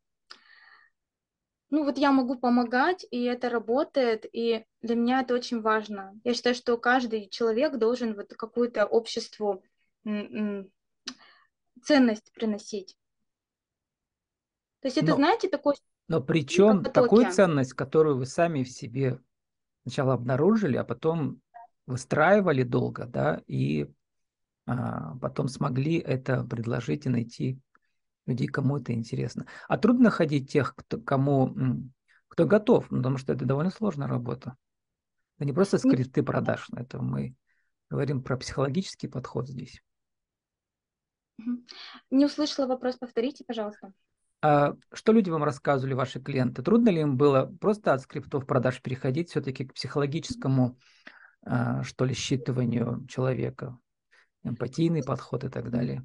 вот 1.84 1.96
я 1.96 2.12
могу 2.12 2.38
помогать, 2.38 3.06
и 3.10 3.22
это 3.22 3.48
работает, 3.48 4.26
и 4.30 4.66
для 4.82 4.94
меня 4.94 5.22
это 5.22 5.32
очень 5.32 5.62
важно. 5.62 6.12
Я 6.22 6.34
считаю, 6.34 6.54
что 6.54 6.76
каждый 6.76 7.30
человек 7.30 7.78
должен 7.78 8.14
вот 8.14 8.34
какую-то 8.34 8.84
обществу 8.84 9.62
ценность 11.82 12.32
приносить. 12.32 12.96
То 14.80 14.88
есть 14.88 14.98
это, 14.98 15.10
но, 15.10 15.16
знаете, 15.16 15.48
такой... 15.48 15.74
Но 16.08 16.20
причем 16.20 16.82
такую 16.82 17.30
ценность, 17.30 17.74
которую 17.74 18.16
вы 18.16 18.26
сами 18.26 18.64
в 18.64 18.70
себе 18.70 19.20
сначала 19.82 20.14
обнаружили, 20.14 20.76
а 20.76 20.84
потом 20.84 21.40
выстраивали 21.86 22.62
долго, 22.62 23.06
да, 23.06 23.42
и 23.46 23.88
а, 24.66 25.16
потом 25.18 25.48
смогли 25.48 25.98
это 25.98 26.44
предложить 26.44 27.06
и 27.06 27.10
найти 27.10 27.60
людей, 28.26 28.46
кому 28.46 28.78
это 28.78 28.92
интересно. 28.92 29.46
А 29.68 29.78
трудно 29.78 30.04
находить 30.04 30.50
тех, 30.50 30.74
кто, 30.76 31.00
кому, 31.00 31.54
кто 32.28 32.46
готов, 32.46 32.90
ну, 32.90 32.98
потому 32.98 33.18
что 33.18 33.32
это 33.32 33.44
довольно 33.44 33.70
сложная 33.70 34.08
работа. 34.08 34.56
Это 35.36 35.44
не 35.44 35.52
просто 35.52 35.78
скрипты 35.78 36.22
продаж, 36.22 36.68
это 36.76 37.00
мы 37.00 37.34
говорим 37.90 38.22
про 38.22 38.36
психологический 38.36 39.08
подход 39.08 39.48
здесь. 39.48 39.82
Не 42.10 42.26
услышала 42.26 42.66
вопрос, 42.66 42.96
повторите, 42.96 43.44
пожалуйста. 43.44 43.92
А 44.42 44.74
что 44.92 45.12
люди 45.12 45.30
вам 45.30 45.44
рассказывали, 45.44 45.94
ваши 45.94 46.20
клиенты? 46.20 46.62
Трудно 46.62 46.88
ли 46.88 47.00
им 47.00 47.16
было 47.16 47.46
просто 47.60 47.92
от 47.92 48.02
скриптов 48.02 48.44
продаж 48.44 48.82
переходить 48.82 49.30
все-таки 49.30 49.64
к 49.64 49.74
психологическому, 49.74 50.78
а, 51.44 51.84
что 51.84 52.04
ли, 52.04 52.12
считыванию 52.12 53.06
человека, 53.06 53.78
эмпатийный 54.42 55.04
подход 55.04 55.44
и 55.44 55.48
так 55.48 55.70
далее? 55.70 56.04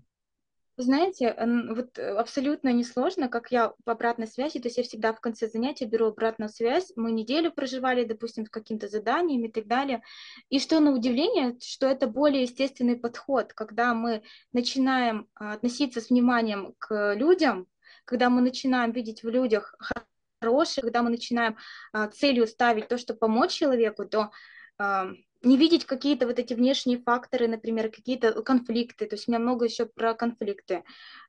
Знаете, 0.79 1.35
вот 1.69 1.97
э, 1.97 2.07
абсолютно 2.17 2.71
несложно, 2.71 3.29
как 3.29 3.51
я 3.51 3.73
в 3.83 3.89
обратной 3.89 4.27
связи, 4.27 4.59
то 4.59 4.67
есть 4.67 4.77
я 4.77 4.83
всегда 4.83 5.11
в 5.11 5.19
конце 5.19 5.47
занятия 5.47 5.85
беру 5.85 6.05
обратную 6.05 6.49
связь, 6.49 6.93
мы 6.95 7.11
неделю 7.11 7.51
проживали, 7.51 8.03
допустим, 8.03 8.45
с 8.45 8.49
каким-то 8.49 8.87
заданием 8.87 9.43
и 9.43 9.51
так 9.51 9.65
далее, 9.65 10.03
и 10.49 10.59
что 10.59 10.79
на 10.79 10.91
удивление, 10.91 11.57
что 11.63 11.87
это 11.87 12.05
более 12.05 12.43
естественный 12.43 12.95
подход, 12.95 13.53
когда 13.53 13.95
мы 13.95 14.21
начинаем 14.53 15.27
а, 15.33 15.53
относиться 15.53 15.99
с 15.99 16.11
вниманием 16.11 16.75
к 16.77 17.15
людям, 17.15 17.67
когда 18.05 18.29
мы 18.29 18.41
начинаем 18.41 18.91
видеть 18.91 19.23
в 19.23 19.29
людях 19.29 19.73
хорошее, 20.39 20.83
когда 20.83 21.01
мы 21.01 21.09
начинаем 21.09 21.57
а, 21.91 22.07
целью 22.07 22.45
ставить 22.45 22.87
то, 22.87 22.99
что 22.99 23.15
помочь 23.15 23.51
человеку, 23.51 24.05
то 24.05 24.29
не 25.41 25.57
видеть 25.57 25.85
какие-то 25.85 26.27
вот 26.27 26.39
эти 26.39 26.53
внешние 26.53 26.99
факторы, 26.99 27.47
например, 27.47 27.89
какие-то 27.89 28.41
конфликты, 28.41 29.05
то 29.05 29.15
есть 29.15 29.27
у 29.27 29.31
меня 29.31 29.39
много 29.39 29.65
еще 29.65 29.85
про 29.85 30.13
конфликты 30.13 30.83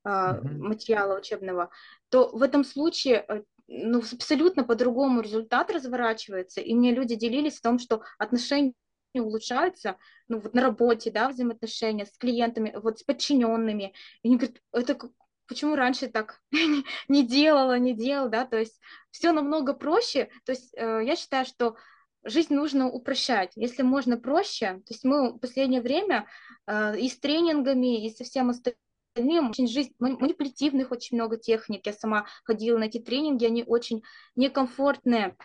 mm-hmm. 0.07 0.59
материала 0.59 1.18
учебного, 1.18 1.71
то 2.09 2.29
в 2.29 2.42
этом 2.42 2.64
случае 2.64 3.25
э, 3.29 3.42
ну, 3.68 3.99
абсолютно 4.01 4.64
по-другому 4.64 5.21
результат 5.21 5.71
разворачивается, 5.71 6.61
и 6.61 6.75
мне 6.75 6.92
люди 6.92 7.14
делились 7.14 7.59
в 7.59 7.62
том, 7.62 7.79
что 7.79 8.03
отношения 8.18 8.75
улучшаются, 9.14 9.97
ну, 10.29 10.38
вот 10.40 10.55
на 10.55 10.62
работе, 10.62 11.11
да, 11.11 11.29
взаимоотношения 11.29 12.07
с 12.07 12.16
клиентами, 12.16 12.73
вот 12.83 12.99
с 12.99 13.03
подчиненными, 13.03 13.94
и 14.23 14.29
они 14.29 14.37
говорят, 14.37 14.59
это 14.73 15.11
почему 15.47 15.77
раньше 15.77 16.09
так 16.09 16.40
не 17.09 17.27
делала, 17.27 17.79
не 17.79 17.94
делала, 17.94 18.29
да, 18.29 18.47
то 18.47 18.59
есть 18.59 18.81
все 19.11 19.33
намного 19.33 19.75
проще, 19.75 20.29
то 20.44 20.53
есть 20.53 20.75
э, 20.75 21.03
я 21.05 21.16
считаю, 21.16 21.44
что 21.44 21.77
жизнь 22.25 22.55
нужно 22.55 22.89
упрощать. 22.89 23.53
Если 23.55 23.83
можно 23.83 24.17
проще, 24.17 24.75
то 24.75 24.91
есть 24.91 25.05
мы 25.05 25.33
в 25.33 25.39
последнее 25.39 25.81
время 25.81 26.27
э, 26.67 26.99
и 26.99 27.09
с 27.09 27.19
тренингами, 27.19 28.07
и 28.07 28.11
со 28.11 28.25
всем 28.25 28.51
остальным, 28.51 29.51
очень 29.51 29.67
жизнь 29.67 29.95
манипулятивных 29.99 30.91
очень 30.93 31.17
много 31.17 31.37
техник. 31.37 31.87
Я 31.87 31.93
сама 31.93 32.27
ходила 32.45 32.79
на 32.79 32.85
эти 32.85 32.99
тренинги, 32.99 33.47
они 33.47 33.65
очень 33.65 34.03
некомфортные. 34.37 35.37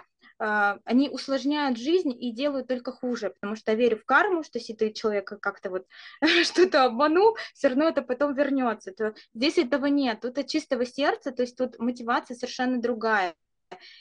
Uh, 0.41 0.79
они 0.83 1.09
усложняют 1.09 1.77
жизнь 1.77 2.11
и 2.11 2.33
делают 2.33 2.67
только 2.67 2.91
хуже, 2.91 3.29
потому 3.29 3.55
что 3.55 3.71
я 3.71 3.77
верю 3.77 3.97
в 3.97 4.03
карму, 4.03 4.43
что 4.43 4.57
если 4.57 4.73
ты 4.73 4.91
человека 4.91 5.37
как-то 5.37 5.69
вот 5.69 5.85
что-то 6.43 6.85
обманул, 6.85 7.37
все 7.53 7.69
равно 7.69 7.87
это 7.87 8.01
потом 8.01 8.33
вернется. 8.33 8.91
То 8.91 9.13
здесь 9.33 9.59
этого 9.59 9.85
нет, 9.85 10.21
тут 10.21 10.37
от 10.37 10.47
чистого 10.47 10.85
сердца, 10.85 11.31
то 11.31 11.43
есть 11.43 11.55
тут 11.55 11.77
мотивация 11.79 12.35
совершенно 12.35 12.81
другая. 12.81 13.35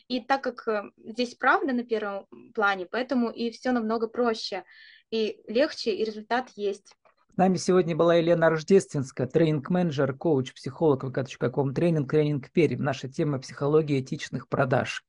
И 0.08 0.20
так 0.20 0.42
как 0.42 0.66
э, 0.68 0.90
здесь 1.04 1.34
правда 1.34 1.72
на 1.72 1.84
первом 1.84 2.26
плане, 2.54 2.86
поэтому 2.86 3.30
и 3.30 3.50
все 3.50 3.72
намного 3.72 4.08
проще, 4.08 4.64
и 5.10 5.40
легче, 5.48 5.94
и 5.94 6.04
результат 6.04 6.50
есть. 6.56 6.96
С 7.32 7.36
нами 7.36 7.56
сегодня 7.56 7.96
была 7.96 8.16
Елена 8.16 8.50
Рождественская, 8.50 9.26
тренинг-менеджер, 9.26 10.14
коуч, 10.14 10.52
психолог 10.52 11.04
vk.com, 11.04 11.72
тренинг, 11.72 12.10
тренинг 12.10 12.50
Перьев. 12.50 12.80
Наша 12.80 13.08
тема 13.08 13.38
психология 13.38 14.00
этичных 14.00 14.48
продаж. 14.48 15.04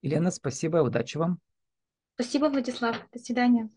Елена, 0.00 0.30
спасибо, 0.30 0.78
удачи 0.78 1.16
вам. 1.16 1.40
Спасибо, 2.14 2.46
Владислав. 2.46 2.96
До 3.12 3.18
свидания. 3.18 3.68